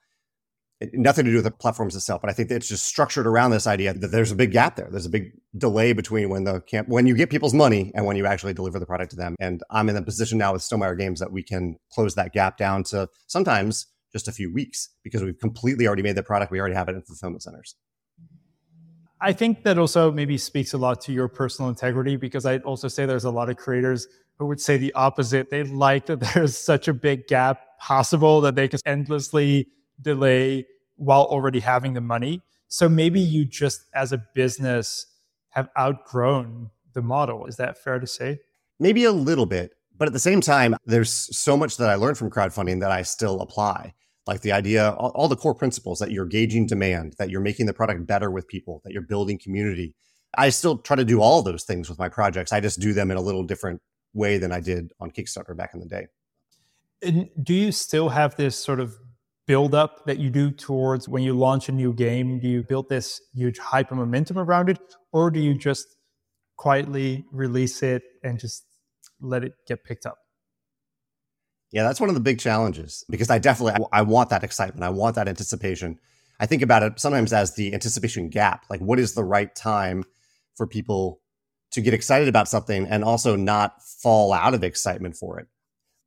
It, 0.80 0.90
nothing 0.94 1.24
to 1.24 1.30
do 1.32 1.38
with 1.38 1.44
the 1.44 1.50
platforms 1.50 1.96
itself, 1.96 2.20
but 2.20 2.30
I 2.30 2.32
think 2.32 2.52
it's 2.52 2.68
just 2.68 2.86
structured 2.86 3.26
around 3.26 3.50
this 3.50 3.66
idea 3.66 3.92
that 3.94 4.08
there's 4.12 4.30
a 4.30 4.36
big 4.36 4.52
gap 4.52 4.76
there. 4.76 4.88
There's 4.88 5.06
a 5.06 5.10
big 5.10 5.32
delay 5.56 5.92
between 5.92 6.28
when 6.28 6.44
the 6.44 6.60
camp 6.60 6.88
when 6.88 7.06
you 7.06 7.16
get 7.16 7.30
people's 7.30 7.54
money 7.54 7.90
and 7.96 8.06
when 8.06 8.16
you 8.16 8.26
actually 8.26 8.54
deliver 8.54 8.78
the 8.78 8.86
product 8.86 9.10
to 9.10 9.16
them. 9.16 9.34
And 9.40 9.60
I'm 9.70 9.88
in 9.88 9.96
a 9.96 10.02
position 10.02 10.38
now 10.38 10.52
with 10.52 10.62
Stonemaier 10.62 10.96
Games 10.96 11.18
that 11.18 11.32
we 11.32 11.42
can 11.42 11.76
close 11.90 12.14
that 12.14 12.32
gap 12.32 12.58
down 12.58 12.84
to 12.84 13.08
sometimes 13.26 13.86
just 14.12 14.28
a 14.28 14.32
few 14.32 14.52
weeks 14.52 14.90
because 15.02 15.22
we've 15.22 15.38
completely 15.38 15.86
already 15.86 16.02
made 16.02 16.16
the 16.16 16.22
product. 16.22 16.52
We 16.52 16.60
already 16.60 16.76
have 16.76 16.88
it 16.88 16.94
in 16.94 17.02
fulfillment 17.02 17.42
centers. 17.42 17.74
I 19.20 19.32
think 19.32 19.64
that 19.64 19.78
also 19.78 20.12
maybe 20.12 20.38
speaks 20.38 20.74
a 20.74 20.78
lot 20.78 21.00
to 21.02 21.12
your 21.12 21.26
personal 21.28 21.68
integrity 21.68 22.16
because 22.16 22.46
I'd 22.46 22.62
also 22.62 22.86
say 22.86 23.04
there's 23.04 23.24
a 23.24 23.30
lot 23.30 23.50
of 23.50 23.56
creators 23.56 24.06
who 24.38 24.46
would 24.46 24.60
say 24.60 24.76
the 24.76 24.92
opposite. 24.94 25.50
They 25.50 25.64
like 25.64 26.06
that 26.06 26.20
there's 26.34 26.56
such 26.56 26.86
a 26.88 26.94
big 26.94 27.26
gap 27.26 27.60
possible 27.80 28.40
that 28.42 28.54
they 28.54 28.68
can 28.68 28.80
endlessly 28.86 29.68
delay 30.00 30.66
while 30.96 31.22
already 31.22 31.60
having 31.60 31.94
the 31.94 32.00
money. 32.00 32.42
So 32.68 32.88
maybe 32.88 33.20
you 33.20 33.44
just 33.44 33.84
as 33.94 34.12
a 34.12 34.22
business 34.34 35.06
have 35.50 35.68
outgrown 35.78 36.70
the 36.92 37.02
model. 37.02 37.46
Is 37.46 37.56
that 37.56 37.78
fair 37.78 37.98
to 37.98 38.06
say? 38.06 38.38
Maybe 38.78 39.04
a 39.04 39.12
little 39.12 39.46
bit. 39.46 39.72
But 39.96 40.06
at 40.06 40.12
the 40.12 40.20
same 40.20 40.40
time, 40.40 40.76
there's 40.84 41.36
so 41.36 41.56
much 41.56 41.76
that 41.78 41.90
I 41.90 41.96
learned 41.96 42.18
from 42.18 42.30
crowdfunding 42.30 42.80
that 42.80 42.92
I 42.92 43.02
still 43.02 43.40
apply. 43.40 43.94
Like 44.26 44.42
the 44.42 44.52
idea, 44.52 44.90
all, 44.90 45.10
all 45.14 45.28
the 45.28 45.36
core 45.36 45.54
principles 45.54 45.98
that 45.98 46.12
you're 46.12 46.26
gauging 46.26 46.66
demand, 46.66 47.14
that 47.18 47.30
you're 47.30 47.40
making 47.40 47.66
the 47.66 47.72
product 47.72 48.06
better 48.06 48.30
with 48.30 48.46
people, 48.46 48.80
that 48.84 48.92
you're 48.92 49.02
building 49.02 49.38
community. 49.38 49.94
I 50.36 50.50
still 50.50 50.78
try 50.78 50.96
to 50.96 51.04
do 51.04 51.20
all 51.20 51.42
those 51.42 51.64
things 51.64 51.88
with 51.88 51.98
my 51.98 52.08
projects. 52.08 52.52
I 52.52 52.60
just 52.60 52.78
do 52.78 52.92
them 52.92 53.10
in 53.10 53.16
a 53.16 53.22
little 53.22 53.42
different 53.42 53.80
way 54.12 54.38
than 54.38 54.52
I 54.52 54.60
did 54.60 54.92
on 55.00 55.10
Kickstarter 55.10 55.56
back 55.56 55.70
in 55.74 55.80
the 55.80 55.86
day. 55.86 56.06
And 57.02 57.28
do 57.42 57.54
you 57.54 57.72
still 57.72 58.10
have 58.10 58.36
this 58.36 58.56
sort 58.56 58.80
of 58.80 58.96
build 59.48 59.74
up 59.74 60.04
that 60.04 60.18
you 60.18 60.28
do 60.28 60.50
towards 60.50 61.08
when 61.08 61.22
you 61.22 61.36
launch 61.36 61.68
a 61.68 61.72
new 61.72 61.92
game? 61.92 62.38
Do 62.38 62.46
you 62.46 62.62
build 62.62 62.88
this 62.88 63.20
huge 63.34 63.58
hype 63.58 63.90
and 63.90 63.98
momentum 63.98 64.38
around 64.38 64.68
it, 64.68 64.78
or 65.10 65.30
do 65.30 65.40
you 65.40 65.54
just 65.54 65.96
quietly 66.56 67.24
release 67.32 67.82
it 67.82 68.02
and 68.22 68.38
just 68.38 68.64
let 69.20 69.42
it 69.42 69.54
get 69.66 69.82
picked 69.82 70.04
up? 70.04 70.18
Yeah, 71.72 71.82
that's 71.82 71.98
one 71.98 72.10
of 72.10 72.14
the 72.14 72.20
big 72.20 72.38
challenges 72.38 73.04
because 73.10 73.30
I 73.30 73.38
definitely 73.38 73.84
I 73.90 74.02
want 74.02 74.30
that 74.30 74.44
excitement. 74.44 74.84
I 74.84 74.90
want 74.90 75.16
that 75.16 75.28
anticipation. 75.28 75.98
I 76.38 76.46
think 76.46 76.62
about 76.62 76.82
it 76.82 77.00
sometimes 77.00 77.32
as 77.32 77.54
the 77.54 77.74
anticipation 77.74 78.28
gap. 78.28 78.66
Like 78.70 78.80
what 78.80 78.98
is 78.98 79.14
the 79.14 79.24
right 79.24 79.54
time 79.54 80.04
for 80.56 80.66
people 80.66 81.20
to 81.72 81.80
get 81.80 81.94
excited 81.94 82.28
about 82.28 82.48
something 82.48 82.86
and 82.86 83.02
also 83.02 83.34
not 83.34 83.82
fall 83.82 84.32
out 84.32 84.54
of 84.54 84.62
excitement 84.62 85.16
for 85.16 85.38
it. 85.38 85.46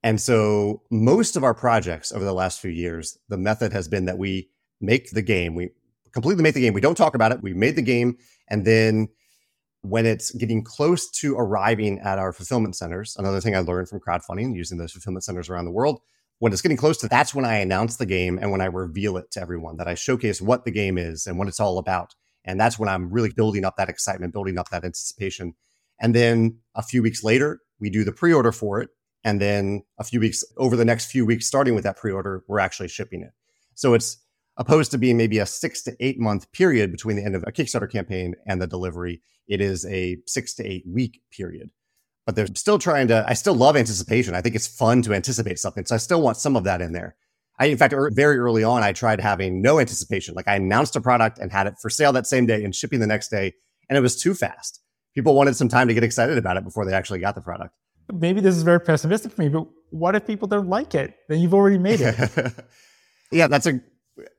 And 0.03 0.19
so 0.19 0.81
most 0.89 1.35
of 1.35 1.43
our 1.43 1.53
projects 1.53 2.11
over 2.11 2.25
the 2.25 2.33
last 2.33 2.59
few 2.59 2.71
years, 2.71 3.17
the 3.29 3.37
method 3.37 3.71
has 3.73 3.87
been 3.87 4.05
that 4.05 4.17
we 4.17 4.49
make 4.79 5.11
the 5.11 5.21
game, 5.21 5.53
we 5.53 5.69
completely 6.11 6.43
make 6.43 6.55
the 6.55 6.61
game. 6.61 6.73
We 6.73 6.81
don't 6.81 6.95
talk 6.95 7.15
about 7.15 7.31
it. 7.31 7.41
We 7.41 7.53
made 7.53 7.75
the 7.75 7.81
game. 7.81 8.17
And 8.49 8.65
then 8.65 9.09
when 9.81 10.05
it's 10.05 10.31
getting 10.31 10.63
close 10.63 11.09
to 11.09 11.35
arriving 11.35 11.99
at 11.99 12.19
our 12.19 12.33
fulfillment 12.33 12.75
centers, 12.75 13.15
another 13.17 13.41
thing 13.41 13.55
I 13.55 13.59
learned 13.59 13.89
from 13.89 13.99
crowdfunding 13.99 14.55
using 14.55 14.77
those 14.77 14.91
fulfillment 14.91 15.23
centers 15.23 15.49
around 15.49 15.65
the 15.65 15.71
world, 15.71 16.01
when 16.39 16.51
it's 16.51 16.61
getting 16.61 16.77
close 16.77 16.97
to 16.97 17.07
that's 17.07 17.35
when 17.35 17.45
I 17.45 17.57
announce 17.57 17.97
the 17.97 18.05
game 18.05 18.39
and 18.39 18.51
when 18.51 18.61
I 18.61 18.65
reveal 18.65 19.17
it 19.17 19.31
to 19.31 19.41
everyone, 19.41 19.77
that 19.77 19.87
I 19.87 19.95
showcase 19.95 20.41
what 20.41 20.65
the 20.65 20.71
game 20.71 20.97
is 20.97 21.27
and 21.27 21.37
what 21.37 21.47
it's 21.47 21.59
all 21.59 21.77
about. 21.77 22.15
And 22.43 22.59
that's 22.59 22.79
when 22.79 22.89
I'm 22.89 23.11
really 23.11 23.31
building 23.31 23.63
up 23.63 23.77
that 23.77 23.89
excitement, 23.89 24.33
building 24.33 24.57
up 24.57 24.69
that 24.69 24.83
anticipation. 24.83 25.53
And 25.99 26.15
then 26.15 26.57
a 26.73 26.81
few 26.81 27.03
weeks 27.03 27.23
later, 27.23 27.59
we 27.79 27.89
do 27.91 28.03
the 28.03 28.11
pre 28.11 28.33
order 28.33 28.51
for 28.51 28.81
it. 28.81 28.89
And 29.23 29.39
then 29.39 29.83
a 29.99 30.03
few 30.03 30.19
weeks 30.19 30.43
over 30.57 30.75
the 30.75 30.85
next 30.85 31.11
few 31.11 31.25
weeks, 31.25 31.45
starting 31.45 31.75
with 31.75 31.83
that 31.83 31.97
pre 31.97 32.11
order, 32.11 32.43
we're 32.47 32.59
actually 32.59 32.87
shipping 32.87 33.21
it. 33.21 33.31
So 33.75 33.93
it's 33.93 34.17
opposed 34.57 34.91
to 34.91 34.97
being 34.97 35.17
maybe 35.17 35.39
a 35.39 35.45
six 35.45 35.81
to 35.83 35.95
eight 35.99 36.19
month 36.19 36.51
period 36.51 36.91
between 36.91 37.17
the 37.17 37.23
end 37.23 37.35
of 37.35 37.43
a 37.47 37.51
Kickstarter 37.51 37.91
campaign 37.91 38.35
and 38.47 38.61
the 38.61 38.67
delivery. 38.67 39.21
It 39.47 39.61
is 39.61 39.85
a 39.85 40.17
six 40.25 40.53
to 40.55 40.65
eight 40.65 40.83
week 40.87 41.21
period. 41.31 41.69
But 42.25 42.35
they're 42.35 42.47
still 42.55 42.77
trying 42.77 43.07
to, 43.07 43.25
I 43.27 43.33
still 43.33 43.55
love 43.55 43.75
anticipation. 43.75 44.35
I 44.35 44.41
think 44.41 44.55
it's 44.55 44.67
fun 44.67 45.01
to 45.03 45.13
anticipate 45.13 45.59
something. 45.59 45.85
So 45.85 45.95
I 45.95 45.97
still 45.97 46.21
want 46.21 46.37
some 46.37 46.55
of 46.55 46.63
that 46.65 46.81
in 46.81 46.93
there. 46.93 47.15
I, 47.59 47.65
in 47.65 47.77
fact, 47.77 47.93
er, 47.93 48.09
very 48.13 48.37
early 48.37 48.63
on, 48.63 48.83
I 48.83 48.93
tried 48.93 49.19
having 49.19 49.61
no 49.61 49.79
anticipation. 49.79 50.35
Like 50.35 50.47
I 50.47 50.55
announced 50.55 50.95
a 50.95 51.01
product 51.01 51.39
and 51.39 51.51
had 51.51 51.67
it 51.67 51.75
for 51.81 51.89
sale 51.89 52.13
that 52.13 52.27
same 52.27 52.45
day 52.45 52.63
and 52.63 52.75
shipping 52.75 52.99
the 52.99 53.07
next 53.07 53.29
day. 53.29 53.53
And 53.89 53.97
it 53.97 54.01
was 54.01 54.21
too 54.21 54.33
fast. 54.33 54.81
People 55.13 55.35
wanted 55.35 55.55
some 55.55 55.67
time 55.67 55.87
to 55.87 55.93
get 55.93 56.03
excited 56.03 56.37
about 56.37 56.57
it 56.57 56.63
before 56.63 56.85
they 56.85 56.93
actually 56.93 57.19
got 57.19 57.35
the 57.35 57.41
product. 57.41 57.75
Maybe 58.11 58.41
this 58.41 58.55
is 58.55 58.63
very 58.63 58.79
pessimistic 58.79 59.31
for 59.31 59.41
me, 59.41 59.49
but 59.49 59.67
what 59.89 60.15
if 60.15 60.25
people 60.25 60.47
don't 60.47 60.67
like 60.67 60.95
it? 60.95 61.15
Then 61.27 61.39
you've 61.39 61.53
already 61.53 61.77
made 61.77 62.01
it. 62.01 62.53
yeah, 63.31 63.47
that's 63.47 63.67
a 63.67 63.79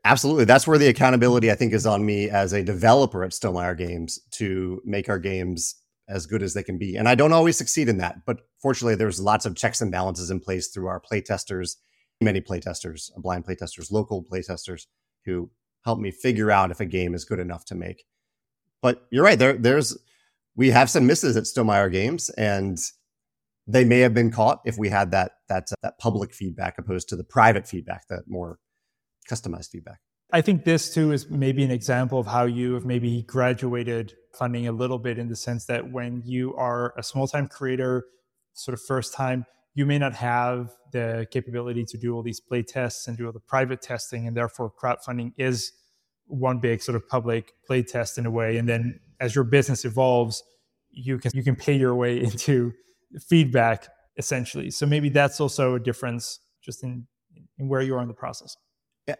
absolutely. 0.04 0.44
That's 0.44 0.66
where 0.66 0.78
the 0.78 0.88
accountability 0.88 1.50
I 1.50 1.54
think 1.54 1.72
is 1.72 1.86
on 1.86 2.04
me 2.04 2.28
as 2.28 2.52
a 2.52 2.62
developer 2.62 3.24
at 3.24 3.30
Stonemaier 3.30 3.76
Games 3.76 4.18
to 4.32 4.80
make 4.84 5.08
our 5.08 5.18
games 5.18 5.76
as 6.08 6.26
good 6.26 6.42
as 6.42 6.52
they 6.52 6.62
can 6.62 6.78
be. 6.78 6.96
And 6.96 7.08
I 7.08 7.14
don't 7.14 7.32
always 7.32 7.56
succeed 7.56 7.88
in 7.88 7.98
that, 7.98 8.26
but 8.26 8.40
fortunately, 8.60 8.96
there's 8.96 9.20
lots 9.20 9.46
of 9.46 9.56
checks 9.56 9.80
and 9.80 9.90
balances 9.90 10.30
in 10.30 10.40
place 10.40 10.68
through 10.68 10.86
our 10.88 11.00
playtesters 11.00 11.76
many 12.22 12.40
playtesters, 12.40 13.10
blind 13.16 13.44
playtesters, 13.44 13.90
local 13.90 14.24
playtesters 14.24 14.86
who 15.24 15.50
help 15.84 15.98
me 15.98 16.10
figure 16.10 16.50
out 16.50 16.70
if 16.70 16.80
a 16.80 16.86
game 16.86 17.14
is 17.14 17.24
good 17.24 17.40
enough 17.40 17.64
to 17.66 17.74
make. 17.74 18.04
But 18.80 19.06
you're 19.10 19.24
right. 19.24 19.38
There, 19.38 19.54
there's 19.54 19.96
we 20.56 20.70
have 20.70 20.90
some 20.90 21.06
misses 21.06 21.36
at 21.36 21.44
Stonemaier 21.44 21.90
Games, 21.90 22.30
and 22.30 22.78
they 23.66 23.84
may 23.84 24.00
have 24.00 24.14
been 24.14 24.30
caught 24.30 24.60
if 24.64 24.76
we 24.78 24.88
had 24.88 25.10
that 25.12 25.32
that 25.48 25.64
uh, 25.72 25.76
that 25.82 25.98
public 25.98 26.34
feedback 26.34 26.76
opposed 26.78 27.08
to 27.10 27.16
the 27.16 27.24
private 27.24 27.66
feedback, 27.66 28.06
that 28.08 28.22
more 28.26 28.58
customized 29.30 29.70
feedback. 29.70 29.98
I 30.32 30.40
think 30.40 30.64
this 30.64 30.92
too 30.92 31.12
is 31.12 31.28
maybe 31.28 31.62
an 31.62 31.70
example 31.70 32.18
of 32.18 32.26
how 32.26 32.44
you 32.44 32.74
have 32.74 32.84
maybe 32.84 33.22
graduated 33.22 34.14
funding 34.32 34.66
a 34.66 34.72
little 34.72 34.98
bit 34.98 35.18
in 35.18 35.28
the 35.28 35.36
sense 35.36 35.66
that 35.66 35.92
when 35.92 36.22
you 36.24 36.54
are 36.54 36.94
a 36.96 37.02
small 37.02 37.26
time 37.26 37.48
creator, 37.48 38.06
sort 38.54 38.72
of 38.72 38.80
first 38.80 39.12
time, 39.12 39.44
you 39.74 39.86
may 39.86 39.98
not 39.98 40.14
have 40.14 40.70
the 40.92 41.26
capability 41.30 41.84
to 41.84 41.98
do 41.98 42.14
all 42.14 42.22
these 42.22 42.40
play 42.40 42.62
tests 42.62 43.08
and 43.08 43.16
do 43.16 43.26
all 43.26 43.32
the 43.32 43.40
private 43.40 43.80
testing 43.80 44.26
and 44.26 44.36
therefore 44.36 44.70
crowdfunding 44.70 45.32
is 45.36 45.72
one 46.26 46.58
big 46.58 46.82
sort 46.82 46.96
of 46.96 47.06
public 47.08 47.52
play 47.66 47.82
test 47.82 48.18
in 48.18 48.26
a 48.26 48.30
way 48.30 48.56
and 48.56 48.68
then 48.68 49.00
as 49.20 49.34
your 49.34 49.44
business 49.44 49.84
evolves 49.84 50.42
you 50.90 51.18
can 51.18 51.30
you 51.34 51.42
can 51.42 51.56
pay 51.56 51.76
your 51.76 51.94
way 51.94 52.20
into 52.22 52.72
feedback 53.20 53.88
essentially 54.16 54.70
so 54.70 54.86
maybe 54.86 55.08
that's 55.08 55.40
also 55.40 55.74
a 55.74 55.80
difference 55.80 56.40
just 56.62 56.82
in, 56.82 57.06
in 57.58 57.68
where 57.68 57.82
you 57.82 57.94
are 57.94 58.02
in 58.02 58.08
the 58.08 58.14
process. 58.14 58.56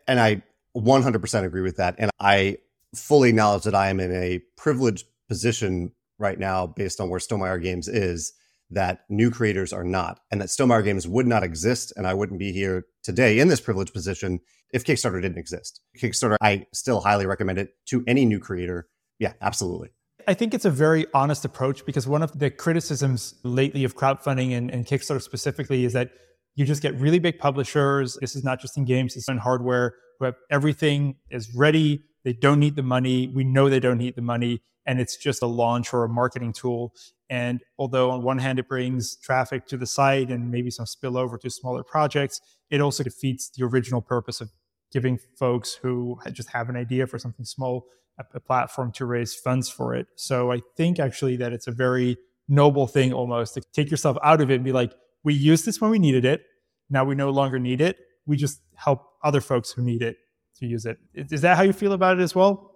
And 0.07 0.21
I 0.21 0.43
100% 0.77 1.45
agree 1.45 1.61
with 1.61 1.77
that. 1.77 1.97
And 1.99 2.11
I 2.19 2.59
fully 2.95 3.31
acknowledge 3.31 3.65
that 3.65 3.75
I 3.75 3.91
am 3.91 4.01
in 4.01 4.13
a 4.13 4.41
privileged 4.57 5.07
position 5.29 5.93
right 6.19 6.39
now 6.39 6.67
based 6.67 7.01
on 7.01 7.11
where 7.11 7.21
Stonemaier 7.21 7.63
Games 7.63 7.89
is 7.89 8.33
that 8.71 9.01
new 9.11 9.31
creators 9.31 9.73
are 9.73 9.85
not, 9.85 10.21
and 10.31 10.41
that 10.41 10.49
Stonemaier 10.49 10.83
Games 10.83 11.07
would 11.07 11.27
not 11.27 11.43
exist, 11.43 11.93
and 11.95 12.07
I 12.07 12.15
wouldn't 12.15 12.39
be 12.39 12.53
here 12.53 12.87
today 13.03 13.39
in 13.39 13.49
this 13.49 13.61
privileged 13.61 13.93
position 13.93 14.41
if 14.73 14.85
Kickstarter 14.85 15.21
didn't 15.21 15.37
exist. 15.37 15.81
Kickstarter, 16.01 16.37
I 16.41 16.67
still 16.73 17.01
highly 17.01 17.27
recommend 17.27 17.59
it 17.59 17.75
to 17.87 18.03
any 18.07 18.25
new 18.25 18.39
creator. 18.39 18.89
Yeah, 19.19 19.35
absolutely. 19.43 19.91
I 20.27 20.35
think 20.35 20.55
it's 20.55 20.65
a 20.65 20.71
very 20.71 21.07
honest 21.15 21.45
approach 21.45 21.85
because 21.85 22.07
one 22.07 22.23
of 22.23 22.39
the 22.39 22.51
criticisms 22.51 23.35
lately 23.43 23.85
of 23.85 23.97
crowdfunding 23.97 24.57
and, 24.57 24.71
and 24.71 24.87
Kickstarter 24.87 25.23
specifically 25.23 25.85
is 25.85 25.93
that 25.93 26.11
you 26.55 26.65
just 26.65 26.83
get 26.83 26.95
really 27.01 27.19
big 27.19 27.39
publishers. 27.39 28.19
This 28.21 28.37
is 28.37 28.45
not 28.45 28.61
just 28.61 28.77
in 28.77 28.85
games, 28.85 29.17
it's 29.17 29.29
in 29.29 29.39
hardware 29.39 29.95
who 30.19 30.27
have 30.27 30.35
everything 30.51 31.17
is 31.31 31.55
ready. 31.55 32.05
They 32.25 32.33
don't 32.33 32.61
need 32.61 32.77
the 32.77 32.83
money. 32.83 33.29
We 33.29 33.45
know 33.45 33.69
they 33.69 33.81
don't 33.81 33.99
need 33.99 34.17
the 34.17 34.23
money. 34.23 34.63
And 34.87 35.01
it's 35.01 35.17
just 35.17 35.43
a 35.43 35.47
launch 35.47 35.93
or 35.93 36.05
a 36.05 36.09
marketing 36.09 36.53
tool. 36.53 36.93
And 37.31 37.63
although 37.79 38.11
on 38.11 38.23
one 38.23 38.39
hand 38.39 38.59
it 38.59 38.69
brings 38.69 39.17
traffic 39.17 39.67
to 39.69 39.77
the 39.77 39.87
site 39.87 40.31
and 40.31 40.51
maybe 40.51 40.71
some 40.71 40.87
spillover 40.87 41.41
to 41.41 41.51
smaller 41.51 41.83
projects, 41.83 42.41
it 42.71 42.81
also 42.81 43.03
defeats 43.03 43.51
the 43.51 43.65
original 43.65 44.03
purpose 44.03 44.41
of 44.41 44.51
giving 44.93 45.19
folks 45.39 45.75
who 45.75 46.19
just 46.33 46.51
have 46.51 46.69
an 46.69 46.77
idea 46.77 47.07
for 47.07 47.19
something 47.19 47.45
small 47.45 47.87
a, 48.19 48.25
a 48.35 48.41
platform 48.41 48.93
to 48.93 49.07
raise 49.07 49.35
funds 49.35 49.69
for 49.69 49.95
it. 49.95 50.07
So 50.17 50.53
I 50.53 50.61
think 50.77 50.99
actually 50.99 51.37
that 51.37 51.53
it's 51.53 51.67
a 51.67 51.73
very 51.73 52.17
noble 52.49 52.87
thing 52.87 53.13
almost 53.13 53.55
to 53.55 53.63
take 53.73 53.91
yourself 53.91 54.17
out 54.23 54.41
of 54.41 54.51
it 54.51 54.57
and 54.57 54.65
be 54.65 54.73
like, 54.73 54.93
we 55.25 55.35
used 55.35 55.65
this 55.65 55.81
when 55.81 55.91
we 55.91 55.99
needed 55.99 56.25
it. 56.25 56.43
Now 56.91 57.05
we 57.05 57.15
no 57.15 57.31
longer 57.31 57.59
need 57.59 57.81
it. 57.81 57.99
We 58.27 58.37
just 58.37 58.61
help 58.75 59.05
other 59.23 59.41
folks 59.41 59.71
who 59.71 59.83
need 59.83 60.03
it 60.03 60.17
to 60.59 60.67
use 60.67 60.87
it. 60.87 60.99
Is 61.15 61.41
that 61.43 61.57
how 61.57 61.63
you 61.63 61.73
feel 61.73 61.93
about 61.93 62.19
it 62.19 62.23
as 62.23 62.35
well? 62.35 62.73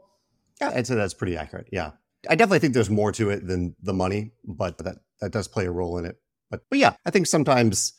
Yeah, 0.60 0.72
I'd 0.74 0.86
say 0.86 0.94
that's 0.94 1.14
pretty 1.14 1.36
accurate. 1.36 1.68
Yeah. 1.72 1.92
I 2.28 2.34
definitely 2.34 2.60
think 2.60 2.74
there's 2.74 2.90
more 2.90 3.12
to 3.12 3.30
it 3.30 3.46
than 3.46 3.76
the 3.82 3.92
money, 3.92 4.32
but 4.44 4.78
that 4.78 4.96
that 5.20 5.32
does 5.32 5.48
play 5.48 5.66
a 5.66 5.70
role 5.70 5.98
in 5.98 6.04
it. 6.04 6.16
But 6.50 6.62
but 6.70 6.78
yeah, 6.78 6.94
I 7.04 7.10
think 7.10 7.26
sometimes 7.26 7.92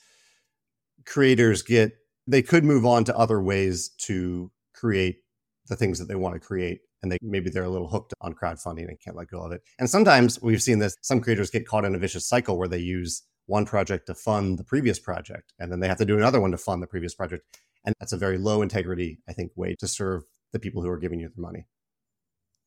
creators 1.05 1.61
get 1.61 1.93
they 2.25 2.41
could 2.41 2.65
move 2.65 2.85
on 2.85 3.03
to 3.05 3.17
other 3.17 3.41
ways 3.41 3.89
to 3.99 4.51
create 4.73 5.19
the 5.67 5.75
things 5.75 5.99
that 5.99 6.07
they 6.07 6.15
want 6.15 6.35
to 6.35 6.39
create 6.39 6.81
and 7.01 7.11
they 7.11 7.17
maybe 7.21 7.49
they're 7.49 7.63
a 7.63 7.69
little 7.69 7.89
hooked 7.89 8.13
on 8.21 8.33
crowdfunding 8.33 8.87
and 8.87 8.99
can't 8.99 9.15
let 9.15 9.29
go 9.29 9.41
of 9.41 9.51
it. 9.51 9.61
And 9.79 9.89
sometimes 9.89 10.41
we've 10.41 10.61
seen 10.61 10.79
this 10.79 10.95
some 11.01 11.21
creators 11.21 11.49
get 11.49 11.67
caught 11.67 11.85
in 11.85 11.95
a 11.95 11.99
vicious 11.99 12.27
cycle 12.27 12.57
where 12.57 12.67
they 12.67 12.79
use 12.79 13.23
one 13.45 13.65
project 13.65 14.07
to 14.07 14.15
fund 14.15 14.57
the 14.57 14.63
previous 14.63 14.99
project 14.99 15.53
and 15.59 15.71
then 15.71 15.79
they 15.79 15.87
have 15.87 15.97
to 15.97 16.05
do 16.05 16.17
another 16.17 16.41
one 16.41 16.51
to 16.51 16.57
fund 16.57 16.83
the 16.83 16.87
previous 16.87 17.13
project 17.13 17.45
and 17.85 17.95
that's 17.99 18.11
a 18.11 18.17
very 18.17 18.37
low 18.37 18.61
integrity 18.61 19.19
I 19.27 19.33
think 19.33 19.51
way 19.55 19.75
to 19.79 19.87
serve 19.87 20.23
the 20.51 20.59
people 20.59 20.81
who 20.81 20.89
are 20.89 20.99
giving 20.99 21.19
you 21.19 21.29
the 21.33 21.41
money. 21.41 21.65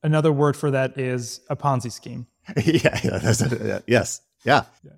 Another 0.02 0.32
word 0.32 0.56
for 0.56 0.70
that 0.70 0.99
is 0.99 1.40
a 1.50 1.56
Ponzi 1.56 1.92
scheme. 1.92 2.26
yeah, 2.64 2.99
yeah 3.04 3.82
yes, 3.87 4.22
yeah. 4.44 4.64
yeah. 4.82 4.92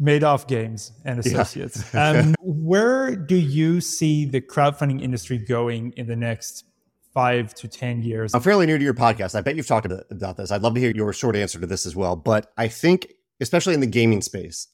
Madoff 0.00 0.48
Games 0.48 0.92
and 1.04 1.20
Associates. 1.20 1.84
Yeah. 1.92 2.08
um, 2.20 2.34
where 2.40 3.14
do 3.14 3.36
you 3.36 3.80
see 3.80 4.24
the 4.24 4.40
crowdfunding 4.40 5.02
industry 5.02 5.38
going 5.38 5.92
in 5.96 6.06
the 6.06 6.16
next 6.16 6.64
five 7.12 7.54
to 7.54 7.68
10 7.68 8.02
years? 8.02 8.34
I'm 8.34 8.40
fairly 8.40 8.66
new 8.66 8.78
to 8.78 8.84
your 8.84 8.94
podcast. 8.94 9.34
I 9.34 9.40
bet 9.40 9.56
you've 9.56 9.66
talked 9.66 9.86
about 9.86 10.36
this. 10.36 10.50
I'd 10.50 10.62
love 10.62 10.74
to 10.74 10.80
hear 10.80 10.92
your 10.94 11.12
short 11.12 11.36
answer 11.36 11.60
to 11.60 11.66
this 11.66 11.86
as 11.86 11.96
well. 11.96 12.16
But 12.16 12.52
I 12.56 12.68
think, 12.68 13.08
especially 13.40 13.74
in 13.74 13.80
the 13.80 13.86
gaming 13.86 14.22
space, 14.22 14.68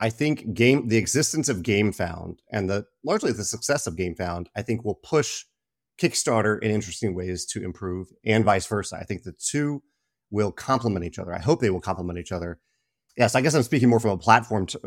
I 0.00 0.10
think 0.10 0.54
game 0.54 0.88
the 0.88 0.96
existence 0.96 1.48
of 1.48 1.58
GameFound 1.58 2.38
and 2.52 2.70
the 2.70 2.86
largely 3.04 3.32
the 3.32 3.44
success 3.44 3.86
of 3.86 3.96
GameFound, 3.96 4.46
I 4.56 4.62
think 4.62 4.84
will 4.84 4.94
push 4.94 5.44
Kickstarter 6.00 6.62
in 6.62 6.70
interesting 6.70 7.14
ways 7.14 7.44
to 7.46 7.64
improve 7.64 8.08
and 8.24 8.44
vice 8.44 8.66
versa. 8.66 8.96
I 8.96 9.04
think 9.04 9.24
the 9.24 9.32
two 9.32 9.82
will 10.30 10.52
complement 10.52 11.04
each 11.04 11.18
other. 11.18 11.34
I 11.34 11.40
hope 11.40 11.60
they 11.60 11.70
will 11.70 11.80
complement 11.80 12.18
each 12.18 12.32
other. 12.32 12.60
Yes, 13.16 13.34
I 13.34 13.40
guess 13.40 13.54
I'm 13.54 13.64
speaking 13.64 13.88
more 13.88 13.98
from 13.98 14.12
a 14.12 14.18
platform 14.18 14.66
t- 14.66 14.78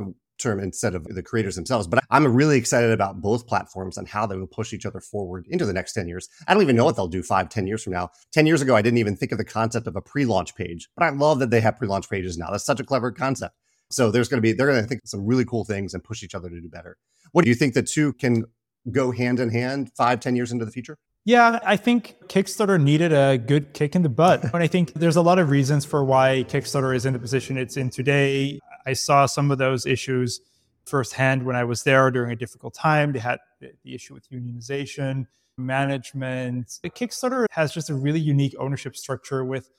term 0.41 0.60
instead 0.60 0.95
of 0.95 1.04
the 1.06 1.23
creators 1.23 1.56
themselves, 1.56 1.88
but 1.88 2.04
I'm 2.10 2.25
really 2.34 2.58
excited 2.58 2.91
about 2.91 3.21
both 3.21 3.47
platforms 3.47 3.97
and 3.97 4.08
how 4.08 4.25
they 4.25 4.38
will 4.38 4.47
push 4.47 4.73
each 4.73 4.86
other 4.86 4.99
forward 4.99 5.45
into 5.49 5.65
the 5.65 5.73
next 5.73 5.93
10 5.93 6.08
years. 6.08 6.30
I 6.47 6.54
don't 6.54 6.63
even 6.63 6.75
know 6.75 6.86
what 6.86 6.95
they'll 6.95 7.08
do 7.08 7.23
five, 7.23 7.49
10 7.49 7.67
years 7.67 7.84
from 7.84 7.93
now. 7.93 8.10
10 8.34 8.47
years 8.47 8.62
ago, 8.62 8.75
I 8.75 8.82
didn't 8.82 8.99
even 8.99 9.15
think 9.15 9.32
of 9.32 9.38
the 9.38 9.45
concept 9.45 9.88
of 9.88 9.95
a 9.95 10.01
pre-launch 10.01 10.56
page, 10.56 10.89
but 10.95 11.06
I 11.06 11.10
love 11.10 11.39
that 11.39 11.49
they 11.49 11.62
have 11.62 11.77
pre-launch 11.77 12.10
pages 12.10 12.38
now. 12.38 12.49
That's 12.51 12.65
such 12.65 12.80
a 12.80 12.84
clever 12.84 13.12
concept. 13.12 13.56
So 13.89 14.10
there's 14.10 14.30
going 14.30 14.38
to 14.38 14.41
be, 14.41 14.54
they're 14.54 14.67
going 14.67 14.82
to 14.82 14.88
think 14.88 15.01
some 15.06 15.25
really 15.25 15.45
cool 15.45 15.65
things 15.65 15.93
and 15.93 16.04
push 16.04 16.23
each 16.23 16.36
other 16.36 16.49
to 16.49 16.62
do 16.62 16.69
better. 16.69 16.97
What 17.32 17.43
do 17.43 17.49
you 17.49 17.56
think 17.56 17.73
the 17.73 17.84
two 17.84 18.13
can 18.13 18.45
go 18.91 19.12
hand 19.12 19.39
in 19.39 19.49
hand 19.49 19.91
five, 19.95 20.19
ten 20.19 20.36
years 20.36 20.51
into 20.51 20.65
the 20.65 20.71
future? 20.71 20.97
Yeah, 21.23 21.60
I 21.63 21.77
think 21.77 22.15
Kickstarter 22.27 22.82
needed 22.82 23.13
a 23.13 23.38
good 23.38 23.73
kick 23.73 23.95
in 23.95 24.01
the 24.01 24.10
butt. 24.10 24.43
And 24.54 24.63
I 24.63 24.67
think 24.67 24.93
there's 24.93 25.15
a 25.15 25.21
lot 25.21 25.39
of 25.39 25.49
reasons 25.49 25.86
for 25.86 26.04
why 26.04 26.45
Kickstarter 26.47 26.95
is 26.95 27.06
in 27.06 27.13
the 27.13 27.19
position 27.19 27.58
it's 27.58 27.77
in 27.77 27.89
today. 27.89 28.60
I 28.86 28.94
saw 28.94 29.26
some 29.26 29.52
of 29.52 29.58
those 29.58 29.86
issues 29.86 30.41
firsthand 30.86 31.44
when 31.44 31.56
I 31.56 31.63
was 31.63 31.84
there 31.84 32.10
during 32.12 32.32
a 32.32 32.36
difficult 32.36 32.74
time. 32.74 33.13
They 33.13 33.20
had 33.20 33.39
the 33.60 33.96
issue 33.96 34.13
with 34.13 34.30
unionization, 34.30 35.28
management. 35.58 36.80
The 36.82 36.89
Kickstarter 36.89 37.46
has 37.52 37.74
just 37.74 37.89
a 37.89 37.94
really 37.94 38.20
unique 38.20 38.56
ownership 38.60 38.96
structure 38.96 39.44
with 39.46 39.70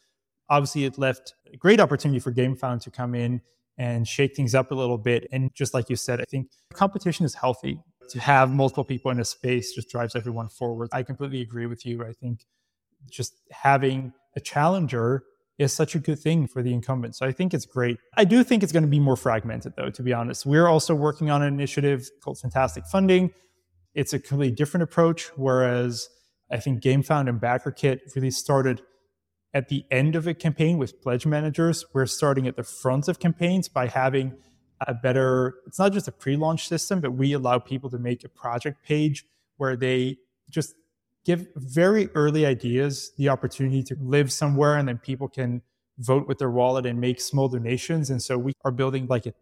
obviously 0.48 0.84
it 0.84 0.98
left 0.98 1.34
a 1.52 1.56
great 1.56 1.80
opportunity 1.80 2.20
for 2.20 2.32
GameFound 2.32 2.82
to 2.82 2.90
come 2.90 3.14
in 3.14 3.40
and 3.78 4.06
shake 4.06 4.36
things 4.36 4.54
up 4.54 4.70
a 4.70 4.74
little 4.74 4.98
bit. 4.98 5.26
And 5.32 5.52
just 5.54 5.74
like 5.74 5.88
you 5.88 5.96
said, 5.96 6.20
I 6.20 6.24
think 6.24 6.50
competition 6.74 7.24
is 7.24 7.34
healthy 7.34 7.80
to 8.10 8.20
have 8.20 8.50
multiple 8.50 8.84
people 8.84 9.10
in 9.10 9.20
a 9.20 9.24
space 9.24 9.72
just 9.72 9.88
drives 9.88 10.14
everyone 10.14 10.48
forward. 10.48 10.90
I 10.92 11.02
completely 11.02 11.40
agree 11.40 11.66
with 11.66 11.86
you. 11.86 12.04
I 12.04 12.12
think 12.12 12.44
just 13.10 13.34
having 13.50 14.12
a 14.36 14.40
challenger 14.40 15.24
is 15.62 15.72
such 15.72 15.94
a 15.94 15.98
good 15.98 16.18
thing 16.18 16.46
for 16.46 16.62
the 16.62 16.72
incumbent. 16.72 17.16
So 17.16 17.26
I 17.26 17.32
think 17.32 17.54
it's 17.54 17.66
great. 17.66 17.98
I 18.16 18.24
do 18.24 18.44
think 18.44 18.62
it's 18.62 18.72
going 18.72 18.84
to 18.84 18.88
be 18.88 19.00
more 19.00 19.16
fragmented 19.16 19.74
though, 19.76 19.90
to 19.90 20.02
be 20.02 20.12
honest. 20.12 20.44
We're 20.44 20.66
also 20.66 20.94
working 20.94 21.30
on 21.30 21.42
an 21.42 21.52
initiative 21.52 22.10
called 22.22 22.38
Fantastic 22.38 22.86
Funding. 22.86 23.32
It's 23.94 24.12
a 24.12 24.18
completely 24.18 24.54
different 24.54 24.82
approach, 24.82 25.30
whereas 25.36 26.08
I 26.50 26.58
think 26.58 26.82
GameFound 26.82 27.28
and 27.28 27.40
BackerKit 27.40 28.14
really 28.14 28.30
started 28.30 28.82
at 29.54 29.68
the 29.68 29.84
end 29.90 30.16
of 30.16 30.26
a 30.26 30.34
campaign 30.34 30.78
with 30.78 31.00
pledge 31.02 31.26
managers. 31.26 31.84
We're 31.92 32.06
starting 32.06 32.46
at 32.46 32.56
the 32.56 32.62
front 32.62 33.08
of 33.08 33.18
campaigns 33.18 33.68
by 33.68 33.88
having 33.88 34.36
a 34.86 34.94
better 34.94 35.54
it's 35.66 35.78
not 35.78 35.92
just 35.92 36.08
a 36.08 36.12
pre-launch 36.12 36.66
system 36.66 37.00
but 37.00 37.12
we 37.12 37.32
allow 37.32 37.58
people 37.58 37.88
to 37.90 37.98
make 37.98 38.24
a 38.24 38.28
project 38.28 38.84
page 38.84 39.24
where 39.56 39.76
they 39.76 40.16
just 40.50 40.74
give 41.24 41.46
very 41.56 42.08
early 42.14 42.44
ideas 42.46 43.12
the 43.16 43.28
opportunity 43.28 43.82
to 43.82 43.96
live 44.00 44.32
somewhere 44.32 44.76
and 44.76 44.88
then 44.88 44.98
people 44.98 45.28
can 45.28 45.62
vote 45.98 46.26
with 46.26 46.38
their 46.38 46.50
wallet 46.50 46.86
and 46.86 47.00
make 47.00 47.20
small 47.20 47.48
donations 47.48 48.10
and 48.10 48.22
so 48.22 48.38
we 48.38 48.52
are 48.64 48.72
building 48.72 49.06
like 49.06 49.26
a, 49.26 49.32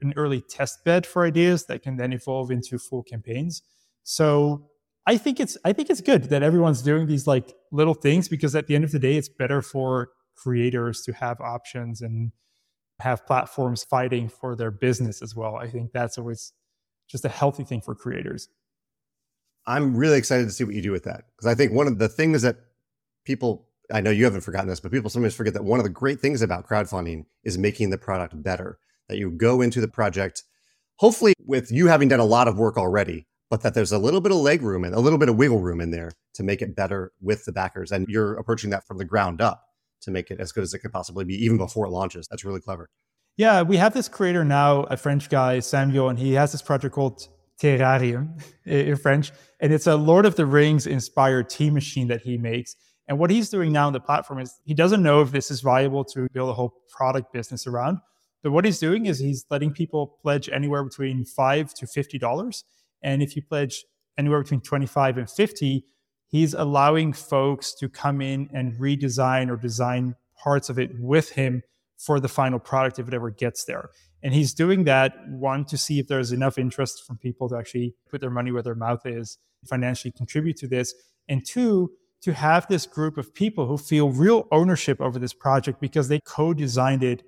an 0.00 0.12
early 0.16 0.40
test 0.40 0.84
bed 0.84 1.06
for 1.06 1.24
ideas 1.24 1.66
that 1.66 1.82
can 1.82 1.96
then 1.96 2.12
evolve 2.12 2.50
into 2.50 2.78
full 2.78 3.02
campaigns 3.02 3.62
so 4.02 4.68
i 5.06 5.16
think 5.16 5.38
it's 5.38 5.56
i 5.64 5.72
think 5.72 5.90
it's 5.90 6.00
good 6.00 6.24
that 6.24 6.42
everyone's 6.42 6.82
doing 6.82 7.06
these 7.06 7.26
like 7.26 7.54
little 7.70 7.94
things 7.94 8.28
because 8.28 8.56
at 8.56 8.66
the 8.66 8.74
end 8.74 8.84
of 8.84 8.90
the 8.90 8.98
day 8.98 9.16
it's 9.16 9.28
better 9.28 9.62
for 9.62 10.08
creators 10.34 11.02
to 11.02 11.12
have 11.12 11.40
options 11.40 12.00
and 12.00 12.32
have 13.00 13.26
platforms 13.26 13.84
fighting 13.84 14.28
for 14.28 14.56
their 14.56 14.70
business 14.70 15.22
as 15.22 15.34
well. 15.34 15.56
I 15.56 15.68
think 15.68 15.92
that's 15.92 16.18
always 16.18 16.52
just 17.08 17.24
a 17.24 17.28
healthy 17.28 17.64
thing 17.64 17.80
for 17.80 17.94
creators. 17.94 18.48
I'm 19.66 19.96
really 19.96 20.18
excited 20.18 20.44
to 20.44 20.50
see 20.50 20.64
what 20.64 20.74
you 20.74 20.82
do 20.82 20.92
with 20.92 21.04
that 21.04 21.24
because 21.36 21.46
I 21.46 21.54
think 21.54 21.72
one 21.72 21.86
of 21.86 21.98
the 21.98 22.08
things 22.08 22.42
that 22.42 22.56
people, 23.24 23.66
I 23.92 24.00
know 24.00 24.10
you 24.10 24.24
haven't 24.24 24.40
forgotten 24.40 24.68
this, 24.68 24.80
but 24.80 24.92
people 24.92 25.10
sometimes 25.10 25.34
forget 25.34 25.54
that 25.54 25.64
one 25.64 25.78
of 25.78 25.84
the 25.84 25.90
great 25.90 26.20
things 26.20 26.42
about 26.42 26.66
crowdfunding 26.66 27.26
is 27.44 27.58
making 27.58 27.90
the 27.90 27.98
product 27.98 28.42
better. 28.42 28.78
That 29.08 29.16
you 29.16 29.30
go 29.30 29.62
into 29.62 29.80
the 29.80 29.88
project, 29.88 30.42
hopefully 30.96 31.32
with 31.46 31.72
you 31.72 31.86
having 31.86 32.08
done 32.08 32.20
a 32.20 32.24
lot 32.24 32.46
of 32.46 32.58
work 32.58 32.76
already, 32.76 33.26
but 33.48 33.62
that 33.62 33.72
there's 33.72 33.92
a 33.92 33.98
little 33.98 34.20
bit 34.20 34.32
of 34.32 34.38
leg 34.38 34.60
room 34.60 34.84
and 34.84 34.94
a 34.94 35.00
little 35.00 35.18
bit 35.18 35.30
of 35.30 35.36
wiggle 35.36 35.60
room 35.60 35.80
in 35.80 35.90
there 35.90 36.12
to 36.34 36.42
make 36.42 36.60
it 36.60 36.76
better 36.76 37.12
with 37.20 37.46
the 37.46 37.52
backers. 37.52 37.90
And 37.90 38.06
you're 38.08 38.34
approaching 38.34 38.68
that 38.70 38.86
from 38.86 38.98
the 38.98 39.06
ground 39.06 39.40
up 39.40 39.64
to 40.02 40.10
make 40.10 40.30
it 40.30 40.40
as 40.40 40.52
good 40.52 40.62
as 40.62 40.74
it 40.74 40.80
could 40.80 40.92
possibly 40.92 41.24
be, 41.24 41.42
even 41.42 41.56
before 41.56 41.86
it 41.86 41.90
launches. 41.90 42.26
That's 42.28 42.44
really 42.44 42.60
clever. 42.60 42.90
Yeah, 43.38 43.62
we 43.62 43.76
have 43.78 43.94
this 43.94 44.08
creator 44.08 44.44
now, 44.44 44.82
a 44.82 44.96
French 44.96 45.30
guy, 45.30 45.60
Samuel, 45.60 46.08
and 46.08 46.18
he 46.18 46.34
has 46.34 46.52
this 46.52 46.60
project 46.60 46.94
called 46.94 47.28
Terrarium 47.60 48.40
eh, 48.66 48.82
in 48.82 48.96
French. 48.96 49.32
And 49.60 49.72
it's 49.72 49.86
a 49.86 49.96
Lord 49.96 50.26
of 50.26 50.36
the 50.36 50.46
Rings 50.46 50.86
inspired 50.86 51.50
tea 51.50 51.70
machine 51.70 52.08
that 52.08 52.22
he 52.22 52.38
makes. 52.38 52.76
And 53.08 53.18
what 53.18 53.30
he's 53.30 53.48
doing 53.48 53.72
now 53.72 53.86
on 53.86 53.92
the 53.92 54.00
platform 54.00 54.38
is 54.40 54.60
he 54.64 54.74
doesn't 54.74 55.02
know 55.02 55.22
if 55.22 55.32
this 55.32 55.50
is 55.50 55.60
viable 55.60 56.04
to 56.06 56.28
build 56.32 56.50
a 56.50 56.52
whole 56.52 56.74
product 56.90 57.32
business 57.32 57.66
around. 57.66 57.98
But 58.42 58.52
what 58.52 58.64
he's 58.64 58.78
doing 58.78 59.06
is 59.06 59.18
he's 59.18 59.44
letting 59.50 59.72
people 59.72 60.18
pledge 60.22 60.48
anywhere 60.48 60.84
between 60.84 61.24
five 61.24 61.74
to 61.74 61.86
fifty 61.86 62.18
dollars. 62.18 62.64
And 63.02 63.22
if 63.22 63.34
you 63.34 63.42
pledge 63.42 63.84
anywhere 64.16 64.42
between 64.42 64.60
25 64.60 65.18
and 65.18 65.30
50, 65.30 65.84
he's 66.26 66.54
allowing 66.54 67.12
folks 67.12 67.74
to 67.76 67.88
come 67.88 68.20
in 68.20 68.48
and 68.52 68.74
redesign 68.74 69.50
or 69.50 69.56
design 69.56 70.16
parts 70.42 70.68
of 70.68 70.78
it 70.78 70.90
with 70.98 71.30
him 71.30 71.62
for 71.96 72.20
the 72.20 72.28
final 72.28 72.58
product 72.58 72.98
if 72.98 73.08
it 73.08 73.14
ever 73.14 73.30
gets 73.30 73.64
there. 73.64 73.90
And 74.22 74.34
he's 74.34 74.52
doing 74.52 74.84
that, 74.84 75.14
one, 75.28 75.64
to 75.66 75.76
see 75.76 75.98
if 75.98 76.08
there's 76.08 76.32
enough 76.32 76.58
interest 76.58 77.04
from 77.06 77.18
people 77.18 77.48
to 77.50 77.56
actually 77.56 77.94
put 78.10 78.20
their 78.20 78.30
money 78.30 78.50
where 78.50 78.62
their 78.62 78.74
mouth 78.74 79.06
is, 79.06 79.38
financially 79.66 80.12
contribute 80.12 80.56
to 80.58 80.68
this. 80.68 80.94
And 81.28 81.44
two, 81.46 81.92
to 82.22 82.32
have 82.32 82.66
this 82.68 82.86
group 82.86 83.16
of 83.16 83.32
people 83.32 83.66
who 83.66 83.78
feel 83.78 84.10
real 84.10 84.48
ownership 84.50 85.00
over 85.00 85.18
this 85.18 85.32
project 85.32 85.80
because 85.80 86.08
they 86.08 86.20
co 86.20 86.52
designed 86.52 87.04
it 87.04 87.22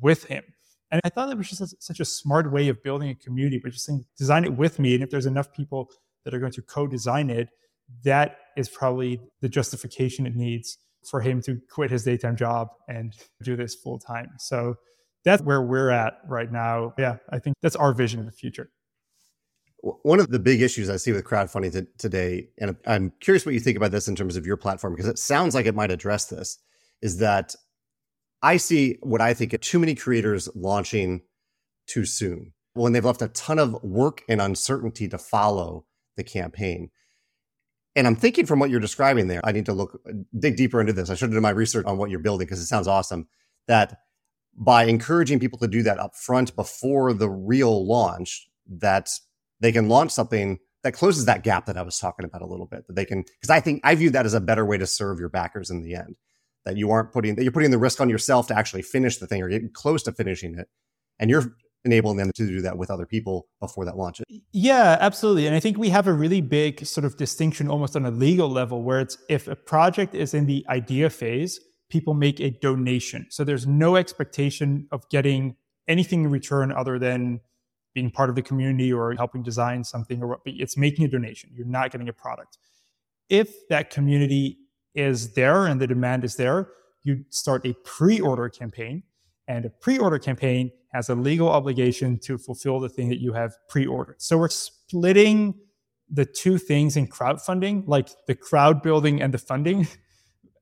with 0.00 0.24
him. 0.24 0.44
And 0.90 1.00
I 1.04 1.08
thought 1.08 1.28
that 1.28 1.38
was 1.38 1.48
just 1.48 1.82
such 1.82 1.98
a 1.98 2.04
smart 2.04 2.52
way 2.52 2.68
of 2.68 2.82
building 2.82 3.10
a 3.10 3.14
community, 3.14 3.58
but 3.62 3.72
just 3.72 3.86
saying, 3.86 4.04
design 4.18 4.44
it 4.44 4.56
with 4.56 4.78
me. 4.78 4.94
And 4.94 5.02
if 5.02 5.10
there's 5.10 5.26
enough 5.26 5.52
people 5.52 5.90
that 6.24 6.34
are 6.34 6.38
going 6.38 6.52
to 6.52 6.62
co 6.62 6.86
design 6.86 7.30
it, 7.30 7.48
that 8.04 8.36
is 8.56 8.68
probably 8.68 9.20
the 9.40 9.48
justification 9.48 10.26
it 10.26 10.36
needs 10.36 10.78
for 11.08 11.20
him 11.20 11.42
to 11.42 11.60
quit 11.70 11.90
his 11.90 12.04
daytime 12.04 12.36
job 12.36 12.68
and 12.88 13.14
do 13.42 13.56
this 13.56 13.74
full 13.74 13.98
time. 13.98 14.30
So 14.38 14.76
that's 15.24 15.42
where 15.42 15.62
we're 15.62 15.90
at 15.90 16.18
right 16.28 16.50
now. 16.50 16.94
Yeah, 16.98 17.16
I 17.30 17.38
think 17.38 17.56
that's 17.62 17.76
our 17.76 17.92
vision 17.92 18.20
of 18.20 18.26
the 18.26 18.32
future. 18.32 18.70
One 20.02 20.20
of 20.20 20.30
the 20.30 20.38
big 20.38 20.62
issues 20.62 20.88
I 20.88 20.96
see 20.96 21.12
with 21.12 21.24
crowdfunding 21.24 21.72
t- 21.72 21.86
today, 21.98 22.48
and 22.58 22.76
I'm 22.86 23.12
curious 23.20 23.44
what 23.44 23.54
you 23.54 23.60
think 23.60 23.76
about 23.76 23.90
this 23.90 24.08
in 24.08 24.16
terms 24.16 24.36
of 24.36 24.46
your 24.46 24.56
platform, 24.56 24.94
because 24.94 25.08
it 25.08 25.18
sounds 25.18 25.54
like 25.54 25.66
it 25.66 25.74
might 25.74 25.90
address 25.90 26.26
this, 26.26 26.58
is 27.02 27.18
that 27.18 27.54
I 28.42 28.56
see 28.56 28.98
what 29.02 29.20
I 29.20 29.34
think 29.34 29.58
too 29.60 29.78
many 29.78 29.94
creators 29.94 30.48
launching 30.54 31.22
too 31.86 32.06
soon 32.06 32.52
when 32.72 32.92
they've 32.92 33.04
left 33.04 33.22
a 33.22 33.28
ton 33.28 33.58
of 33.58 33.82
work 33.82 34.22
and 34.28 34.40
uncertainty 34.40 35.08
to 35.08 35.18
follow 35.18 35.84
the 36.16 36.24
campaign. 36.24 36.90
And 37.96 38.06
I'm 38.06 38.16
thinking 38.16 38.46
from 38.46 38.58
what 38.58 38.70
you're 38.70 38.80
describing 38.80 39.28
there, 39.28 39.40
I 39.44 39.52
need 39.52 39.66
to 39.66 39.72
look 39.72 40.00
dig 40.38 40.56
deeper 40.56 40.80
into 40.80 40.92
this. 40.92 41.10
I 41.10 41.14
should 41.14 41.28
have 41.28 41.34
done 41.34 41.42
my 41.42 41.50
research 41.50 41.86
on 41.86 41.96
what 41.98 42.10
you're 42.10 42.18
building 42.20 42.46
because 42.46 42.60
it 42.60 42.66
sounds 42.66 42.88
awesome. 42.88 43.28
That 43.68 43.98
by 44.56 44.84
encouraging 44.84 45.40
people 45.40 45.58
to 45.58 45.68
do 45.68 45.82
that 45.82 45.98
up 45.98 46.14
front 46.14 46.54
before 46.54 47.12
the 47.12 47.28
real 47.28 47.86
launch, 47.86 48.48
that 48.66 49.10
they 49.60 49.72
can 49.72 49.88
launch 49.88 50.12
something 50.12 50.58
that 50.82 50.92
closes 50.92 51.24
that 51.24 51.42
gap 51.42 51.66
that 51.66 51.76
I 51.76 51.82
was 51.82 51.98
talking 51.98 52.24
about 52.24 52.42
a 52.42 52.46
little 52.46 52.66
bit. 52.66 52.86
That 52.86 52.94
they 52.94 53.04
can 53.04 53.22
because 53.22 53.50
I 53.50 53.60
think 53.60 53.80
I 53.84 53.94
view 53.94 54.10
that 54.10 54.26
as 54.26 54.34
a 54.34 54.40
better 54.40 54.64
way 54.64 54.78
to 54.78 54.86
serve 54.86 55.18
your 55.18 55.30
backers 55.30 55.70
in 55.70 55.82
the 55.82 55.94
end. 55.94 56.16
That 56.64 56.76
you 56.76 56.90
aren't 56.90 57.12
putting 57.12 57.34
that 57.34 57.42
you're 57.42 57.52
putting 57.52 57.70
the 57.70 57.78
risk 57.78 58.00
on 58.00 58.08
yourself 58.08 58.46
to 58.48 58.56
actually 58.56 58.82
finish 58.82 59.18
the 59.18 59.26
thing 59.26 59.42
or 59.42 59.48
get 59.48 59.74
close 59.74 60.02
to 60.04 60.12
finishing 60.12 60.58
it. 60.58 60.68
And 61.18 61.30
you're 61.30 61.54
enabling 61.84 62.16
them 62.16 62.30
to 62.34 62.46
do 62.46 62.60
that 62.62 62.78
with 62.78 62.90
other 62.90 63.06
people 63.06 63.46
before 63.60 63.84
that 63.84 63.96
launch. 63.96 64.20
Yeah, 64.52 64.96
absolutely. 65.00 65.46
And 65.46 65.54
I 65.54 65.60
think 65.60 65.76
we 65.76 65.90
have 65.90 66.06
a 66.06 66.12
really 66.12 66.40
big 66.40 66.84
sort 66.86 67.04
of 67.04 67.16
distinction 67.16 67.68
almost 67.68 67.94
on 67.94 68.06
a 68.06 68.10
legal 68.10 68.48
level 68.48 68.82
where 68.82 69.00
it's 69.00 69.18
if 69.28 69.48
a 69.48 69.56
project 69.56 70.14
is 70.14 70.32
in 70.32 70.46
the 70.46 70.64
idea 70.68 71.10
phase, 71.10 71.60
people 71.90 72.14
make 72.14 72.40
a 72.40 72.50
donation. 72.50 73.26
So 73.30 73.44
there's 73.44 73.66
no 73.66 73.96
expectation 73.96 74.88
of 74.90 75.08
getting 75.10 75.56
anything 75.88 76.24
in 76.24 76.30
return 76.30 76.72
other 76.72 76.98
than 76.98 77.40
being 77.94 78.10
part 78.10 78.28
of 78.28 78.36
the 78.36 78.42
community 78.42 78.92
or 78.92 79.14
helping 79.14 79.42
design 79.42 79.84
something 79.84 80.22
or 80.22 80.26
what 80.26 80.40
it's 80.44 80.76
making 80.76 81.04
a 81.04 81.08
donation. 81.08 81.50
You're 81.54 81.66
not 81.66 81.92
getting 81.92 82.08
a 82.08 82.12
product. 82.12 82.58
If 83.28 83.68
that 83.68 83.90
community 83.90 84.58
is 84.94 85.34
there 85.34 85.66
and 85.66 85.80
the 85.80 85.86
demand 85.86 86.24
is 86.24 86.36
there, 86.36 86.68
you 87.02 87.24
start 87.30 87.66
a 87.66 87.74
pre-order 87.84 88.48
campaign 88.48 89.02
and 89.46 89.64
a 89.64 89.70
pre-order 89.70 90.18
campaign 90.18 90.70
has 90.92 91.08
a 91.08 91.14
legal 91.14 91.48
obligation 91.48 92.18
to 92.20 92.38
fulfill 92.38 92.80
the 92.80 92.88
thing 92.88 93.08
that 93.08 93.20
you 93.20 93.32
have 93.32 93.54
pre-ordered. 93.68 94.20
So 94.20 94.38
we're 94.38 94.48
splitting 94.48 95.54
the 96.10 96.24
two 96.24 96.58
things 96.58 96.96
in 96.96 97.08
crowdfunding, 97.08 97.84
like 97.86 98.08
the 98.26 98.34
crowd 98.34 98.82
building 98.82 99.20
and 99.20 99.32
the 99.34 99.38
funding. 99.38 99.88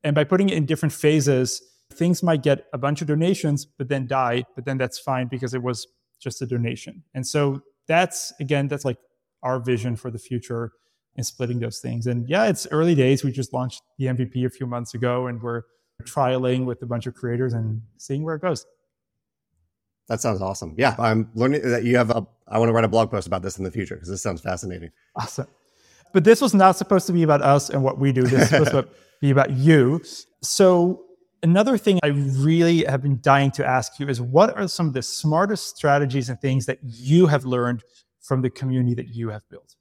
And 0.03 0.15
by 0.15 0.23
putting 0.23 0.49
it 0.49 0.57
in 0.57 0.65
different 0.65 0.93
phases, 0.93 1.61
things 1.91 2.23
might 2.23 2.43
get 2.43 2.65
a 2.73 2.77
bunch 2.77 3.01
of 3.01 3.07
donations, 3.07 3.65
but 3.65 3.87
then 3.89 4.07
die, 4.07 4.43
but 4.55 4.65
then 4.65 4.77
that's 4.77 4.99
fine 4.99 5.27
because 5.27 5.53
it 5.53 5.61
was 5.61 5.87
just 6.19 6.41
a 6.41 6.45
donation. 6.45 7.03
And 7.13 7.25
so 7.25 7.61
that's, 7.87 8.33
again, 8.39 8.67
that's 8.67 8.85
like 8.85 8.97
our 9.43 9.59
vision 9.59 9.95
for 9.95 10.09
the 10.09 10.19
future 10.19 10.71
in 11.15 11.23
splitting 11.23 11.59
those 11.59 11.79
things. 11.79 12.07
And 12.07 12.27
yeah, 12.27 12.45
it's 12.45 12.67
early 12.71 12.95
days. 12.95 13.23
We 13.23 13.31
just 13.31 13.53
launched 13.53 13.81
the 13.97 14.05
MVP 14.05 14.45
a 14.45 14.49
few 14.49 14.65
months 14.65 14.93
ago 14.93 15.27
and 15.27 15.41
we're 15.41 15.63
trialing 16.03 16.65
with 16.65 16.81
a 16.81 16.85
bunch 16.85 17.05
of 17.05 17.13
creators 17.13 17.53
and 17.53 17.81
seeing 17.97 18.23
where 18.23 18.35
it 18.35 18.41
goes. 18.41 18.65
That 20.07 20.19
sounds 20.19 20.41
awesome. 20.41 20.75
Yeah, 20.77 20.95
I'm 20.99 21.29
learning 21.33 21.61
that 21.69 21.85
you 21.85 21.95
have 21.97 22.09
a. 22.09 22.27
I 22.47 22.59
want 22.59 22.67
to 22.69 22.73
write 22.73 22.83
a 22.83 22.89
blog 22.89 23.09
post 23.09 23.25
about 23.25 23.41
this 23.41 23.57
in 23.57 23.63
the 23.63 23.71
future 23.71 23.95
because 23.95 24.09
this 24.09 24.21
sounds 24.21 24.41
fascinating. 24.41 24.91
Awesome. 25.15 25.47
But 26.11 26.25
this 26.25 26.41
was 26.41 26.53
not 26.53 26.75
supposed 26.75 27.07
to 27.07 27.13
be 27.13 27.23
about 27.23 27.41
us 27.41 27.69
and 27.69 27.83
what 27.83 27.97
we 27.97 28.11
do. 28.11 28.23
This 28.23 28.33
was 28.33 28.49
supposed 28.67 28.71
to 28.71 28.87
be 29.23 29.31
about 29.31 29.51
you. 29.51 30.01
So 30.41 31.05
another 31.41 31.77
thing 31.77 31.99
I 32.03 32.07
really 32.07 32.83
have 32.83 33.01
been 33.01 33.19
dying 33.21 33.51
to 33.51 33.65
ask 33.65 33.99
you 33.99 34.07
is 34.07 34.21
what 34.21 34.55
are 34.57 34.67
some 34.67 34.87
of 34.87 34.93
the 34.93 35.01
smartest 35.01 35.75
strategies 35.77 36.29
and 36.29 36.39
things 36.39 36.65
that 36.65 36.79
you 36.83 37.27
have 37.27 37.45
learned 37.45 37.83
from 38.21 38.41
the 38.41 38.49
community 38.49 38.93
that 38.95 39.09
you 39.09 39.29
have 39.29 39.47
built? 39.49 39.75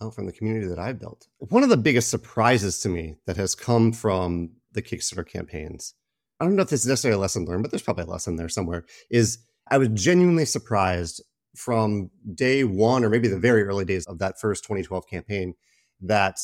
Oh, 0.00 0.10
from 0.10 0.26
the 0.26 0.32
community 0.32 0.66
that 0.66 0.78
I've 0.78 0.98
built. 0.98 1.28
One 1.38 1.62
of 1.62 1.68
the 1.68 1.76
biggest 1.76 2.10
surprises 2.10 2.80
to 2.80 2.88
me 2.88 3.14
that 3.26 3.36
has 3.36 3.54
come 3.54 3.92
from 3.92 4.50
the 4.72 4.82
Kickstarter 4.82 5.26
campaigns 5.26 5.94
I 6.40 6.44
don't 6.44 6.56
know 6.56 6.62
if 6.62 6.68
this 6.68 6.80
is 6.80 6.88
necessarily 6.88 7.16
a 7.16 7.20
lesson 7.20 7.44
learned, 7.44 7.62
but 7.62 7.70
there's 7.70 7.82
probably 7.82 8.04
a 8.04 8.08
lesson 8.08 8.36
there 8.36 8.48
somewhere. 8.48 8.84
Is 9.10 9.38
I 9.70 9.78
was 9.78 9.88
genuinely 9.94 10.44
surprised 10.44 11.22
from 11.56 12.10
day 12.34 12.64
one, 12.64 13.04
or 13.04 13.08
maybe 13.08 13.28
the 13.28 13.38
very 13.38 13.62
early 13.62 13.84
days 13.84 14.04
of 14.06 14.18
that 14.18 14.40
first 14.40 14.64
2012 14.64 15.06
campaign, 15.06 15.54
that 16.00 16.38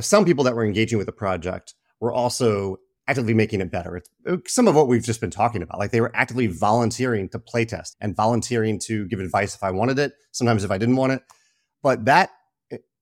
some 0.00 0.24
people 0.24 0.44
that 0.44 0.54
were 0.54 0.64
engaging 0.64 0.98
with 0.98 1.06
the 1.06 1.12
project 1.12 1.74
were 2.00 2.12
also 2.12 2.78
actively 3.08 3.34
making 3.34 3.60
it 3.60 3.70
better. 3.70 3.96
It's 3.96 4.08
uh, 4.28 4.36
some 4.46 4.68
of 4.68 4.74
what 4.74 4.88
we've 4.88 5.02
just 5.02 5.20
been 5.20 5.30
talking 5.30 5.62
about. 5.62 5.78
Like 5.78 5.90
they 5.90 6.00
were 6.00 6.14
actively 6.14 6.46
volunteering 6.46 7.28
to 7.30 7.38
playtest 7.38 7.96
and 8.00 8.16
volunteering 8.16 8.78
to 8.80 9.06
give 9.08 9.20
advice 9.20 9.54
if 9.54 9.62
I 9.62 9.70
wanted 9.70 9.98
it, 9.98 10.12
sometimes 10.30 10.64
if 10.64 10.70
I 10.70 10.78
didn't 10.78 10.96
want 10.96 11.12
it. 11.12 11.22
But 11.82 12.04
that 12.04 12.30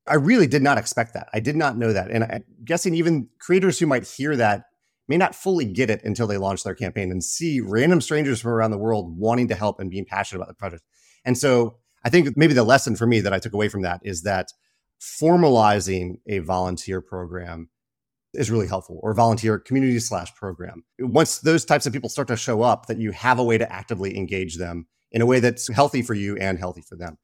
I 0.07 0.15
really 0.15 0.47
did 0.47 0.63
not 0.63 0.79
expect 0.79 1.15
that. 1.15 1.29
I 1.33 1.41
did 1.41 1.57
not 1.57 1.77
know 1.77 1.93
that. 1.93 2.11
And 2.11 2.25
I'm 2.25 2.45
guessing 2.65 2.95
even 2.95 3.29
creators 3.39 3.79
who 3.79 3.87
might 3.87 4.07
hear 4.07 4.35
that 4.37 4.65
may 5.07 5.17
not 5.17 5.35
fully 5.35 5.65
get 5.65 5.91
it 5.91 6.03
until 6.05 6.27
they 6.27 6.39
launch 6.39 6.65
their 6.65 6.75
campaign 6.75 7.11
and 7.11 7.23
see 7.23 7.61
random 7.61 8.01
strangers 8.01 8.41
from 8.41 8.53
around 8.53 8.71
the 8.71 8.79
world 8.79 9.17
wanting 9.19 9.49
to 9.49 9.55
help 9.55 9.79
and 9.81 9.91
being 9.91 10.05
passionate 10.05 10.39
about 10.39 10.49
the 10.49 10.55
project. 10.55 10.83
And 11.25 11.37
so 11.37 11.77
I 12.05 12.11
think 12.11 12.37
maybe 12.37 12.55
the 12.55 12.65
lesson 12.65 12.97
for 12.97 13.07
me 13.07 13.21
that 13.21 13.33
I 13.33 13.39
took 13.39 13.53
away 13.53 13.69
from 13.69 13.83
that 13.83 14.01
is 14.03 14.23
that 14.23 14.53
formalizing 15.01 16.19
a 16.27 16.39
volunteer 16.41 17.01
program 17.01 17.71
is 18.35 18.51
really 18.51 18.67
helpful 18.67 19.01
or 19.03 19.15
volunteer 19.15 19.59
community 19.59 19.99
slash 19.99 20.35
program. 20.35 20.85
Once 20.99 21.39
those 21.39 21.65
types 21.65 21.87
of 21.87 21.93
people 21.93 22.09
start 22.09 22.29
to 22.29 22.37
show 22.37 22.63
up, 22.63 22.87
that 22.87 22.99
you 22.99 23.11
have 23.11 23.39
a 23.39 23.45
way 23.45 23.59
to 23.59 23.73
actively 23.73 24.17
engage 24.17 24.57
them 24.57 24.87
in 25.11 25.21
a 25.21 25.27
way 25.27 25.41
that's 25.41 25.73
healthy 25.73 26.03
for 26.03 26.15
you 26.15 26.37
and 26.37 26.59
healthy 26.59 26.83
for 26.83 26.97
them. 26.97 27.19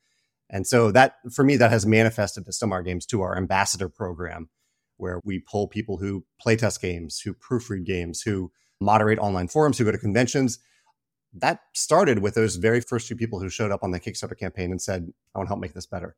And 0.51 0.67
so 0.67 0.91
that 0.93 1.17
for 1.33 1.45
me, 1.45 1.57
that 1.57 1.71
has 1.71 1.87
manifested 1.87 2.45
to 2.47 2.71
our 2.71 2.83
Games 2.83 3.07
to 3.07 3.23
our 3.23 3.37
ambassador 3.37 3.89
program, 3.89 4.49
where 4.97 5.21
we 5.25 5.41
pull 5.41 5.69
people 5.69 5.99
who 5.99 6.25
playtest 6.45 6.81
games, 6.81 7.21
who 7.21 7.35
proofread 7.35 7.85
games, 7.85 8.23
who 8.23 8.51
moderate 8.81 9.19
online 9.19 9.49
forums, 9.49 9.79
who 9.79 9.85
go 9.85 9.93
to 9.93 9.99
conventions. 9.99 10.59
That 11.33 11.61
started 11.75 12.21
with 12.21 12.35
those 12.35 12.57
very 12.57 12.81
first 12.81 13.07
few 13.09 13.17
people 13.17 13.41
who 13.41 13.49
showed 13.49 13.71
up 13.71 13.83
on 13.83 13.91
the 13.91 14.01
Kickstarter 14.01 14.39
campaign 14.39 14.71
and 14.71 14.81
said, 14.81 15.13
I 15.35 15.39
want 15.39 15.47
to 15.47 15.51
help 15.51 15.61
make 15.61 15.75
this 15.75 15.87
better. 15.87 16.17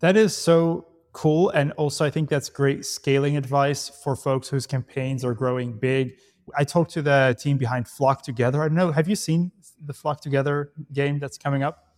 That 0.00 0.16
is 0.16 0.36
so 0.36 0.88
cool. 1.12 1.50
And 1.50 1.72
also, 1.72 2.04
I 2.04 2.10
think 2.10 2.28
that's 2.28 2.50
great 2.50 2.84
scaling 2.84 3.36
advice 3.36 3.88
for 3.88 4.16
folks 4.16 4.48
whose 4.48 4.66
campaigns 4.66 5.24
are 5.24 5.34
growing 5.34 5.78
big. 5.78 6.14
I 6.56 6.64
talked 6.64 6.90
to 6.92 7.02
the 7.02 7.36
team 7.38 7.56
behind 7.56 7.88
Flock 7.88 8.22
Together. 8.22 8.62
I 8.62 8.68
don't 8.68 8.76
know, 8.76 8.92
have 8.92 9.08
you 9.08 9.16
seen 9.16 9.50
the 9.82 9.94
Flock 9.94 10.20
Together 10.20 10.72
game 10.92 11.18
that's 11.18 11.38
coming 11.38 11.62
up? 11.62 11.94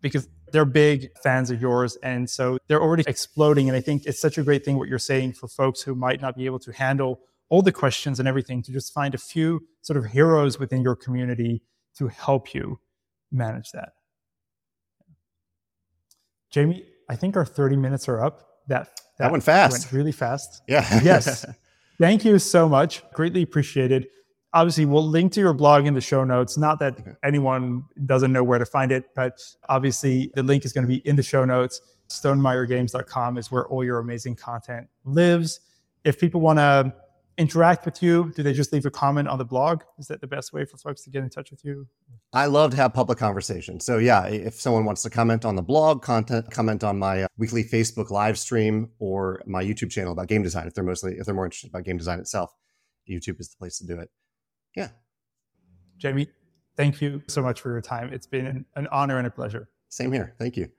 Because 0.00 0.28
they're 0.52 0.64
big 0.64 1.08
fans 1.22 1.50
of 1.50 1.60
yours. 1.60 1.96
And 2.02 2.28
so 2.28 2.58
they're 2.68 2.82
already 2.82 3.04
exploding. 3.06 3.68
And 3.68 3.76
I 3.76 3.80
think 3.80 4.04
it's 4.04 4.20
such 4.20 4.38
a 4.38 4.42
great 4.42 4.64
thing 4.64 4.78
what 4.78 4.88
you're 4.88 4.98
saying 4.98 5.32
for 5.32 5.48
folks 5.48 5.82
who 5.82 5.94
might 5.94 6.20
not 6.20 6.36
be 6.36 6.46
able 6.46 6.58
to 6.60 6.72
handle 6.72 7.20
all 7.48 7.62
the 7.62 7.72
questions 7.72 8.18
and 8.18 8.28
everything 8.28 8.62
to 8.62 8.72
just 8.72 8.92
find 8.92 9.14
a 9.14 9.18
few 9.18 9.66
sort 9.80 9.96
of 9.96 10.06
heroes 10.06 10.58
within 10.58 10.82
your 10.82 10.96
community 10.96 11.62
to 11.96 12.08
help 12.08 12.54
you 12.54 12.78
manage 13.30 13.70
that. 13.72 13.92
Jamey, 16.54 16.84
I 17.08 17.16
think 17.16 17.36
our 17.36 17.44
30 17.44 17.76
minutes 17.76 18.08
are 18.08 18.22
up. 18.22 18.48
That 18.68 18.84
that, 19.18 19.26
that 19.26 19.32
went 19.32 19.44
fast. 19.44 19.72
Went 19.72 19.92
really 19.92 20.12
fast. 20.12 20.62
Yeah. 20.68 21.00
yes. 21.04 21.44
Thank 21.98 22.24
you 22.24 22.38
so 22.38 22.68
much. 22.68 23.02
Greatly 23.12 23.42
appreciated 23.42 24.06
obviously 24.52 24.84
we'll 24.84 25.06
link 25.06 25.32
to 25.32 25.40
your 25.40 25.52
blog 25.52 25.86
in 25.86 25.94
the 25.94 26.00
show 26.00 26.24
notes 26.24 26.56
not 26.56 26.78
that 26.78 26.98
okay. 26.98 27.12
anyone 27.24 27.84
doesn't 28.06 28.32
know 28.32 28.44
where 28.44 28.58
to 28.58 28.66
find 28.66 28.92
it 28.92 29.06
but 29.14 29.40
obviously 29.68 30.30
the 30.34 30.42
link 30.42 30.64
is 30.64 30.72
going 30.72 30.86
to 30.86 30.88
be 30.88 31.06
in 31.08 31.16
the 31.16 31.22
show 31.22 31.44
notes 31.44 31.80
stonemaiergames.com 32.08 33.38
is 33.38 33.50
where 33.50 33.66
all 33.68 33.84
your 33.84 33.98
amazing 33.98 34.34
content 34.34 34.86
lives 35.04 35.60
if 36.04 36.18
people 36.20 36.40
want 36.40 36.58
to 36.58 36.92
interact 37.38 37.84
with 37.84 38.02
you 38.02 38.32
do 38.36 38.42
they 38.42 38.52
just 38.52 38.72
leave 38.72 38.84
a 38.84 38.90
comment 38.90 39.26
on 39.26 39.38
the 39.38 39.44
blog 39.44 39.82
is 39.98 40.06
that 40.06 40.20
the 40.20 40.26
best 40.26 40.52
way 40.52 40.64
for 40.64 40.76
folks 40.76 41.02
to 41.02 41.10
get 41.10 41.22
in 41.22 41.30
touch 41.30 41.50
with 41.50 41.64
you 41.64 41.86
i 42.32 42.46
love 42.46 42.70
to 42.70 42.76
have 42.76 42.92
public 42.92 43.18
conversation 43.18 43.80
so 43.80 43.98
yeah 43.98 44.26
if 44.26 44.54
someone 44.54 44.84
wants 44.84 45.02
to 45.02 45.08
comment 45.08 45.44
on 45.44 45.56
the 45.56 45.62
blog 45.62 46.02
content 46.02 46.50
comment 46.50 46.84
on 46.84 46.98
my 46.98 47.22
uh, 47.22 47.26
weekly 47.38 47.64
facebook 47.64 48.10
live 48.10 48.38
stream 48.38 48.90
or 48.98 49.40
my 49.46 49.62
youtube 49.62 49.90
channel 49.90 50.12
about 50.12 50.28
game 50.28 50.42
design 50.42 50.66
if 50.66 50.74
they're 50.74 50.84
mostly 50.84 51.14
if 51.14 51.24
they're 51.24 51.34
more 51.34 51.46
interested 51.46 51.70
about 51.70 51.84
game 51.84 51.96
design 51.96 52.20
itself 52.20 52.54
youtube 53.08 53.40
is 53.40 53.48
the 53.48 53.56
place 53.56 53.78
to 53.78 53.86
do 53.86 53.98
it 53.98 54.10
yeah. 54.74 54.88
Jamey, 55.98 56.28
Thank 56.76 57.00
you 57.00 57.22
so 57.28 57.42
much 57.42 57.60
for 57.60 57.70
your 57.70 57.80
time. 57.80 58.12
It's 58.12 58.26
been 58.26 58.46
an, 58.46 58.64
an 58.76 58.88
honor 58.90 59.18
and 59.18 59.26
a 59.26 59.30
pleasure. 59.30 59.68
Same 59.88 60.12
here. 60.12 60.34
Thank 60.38 60.56
you. 60.56 60.70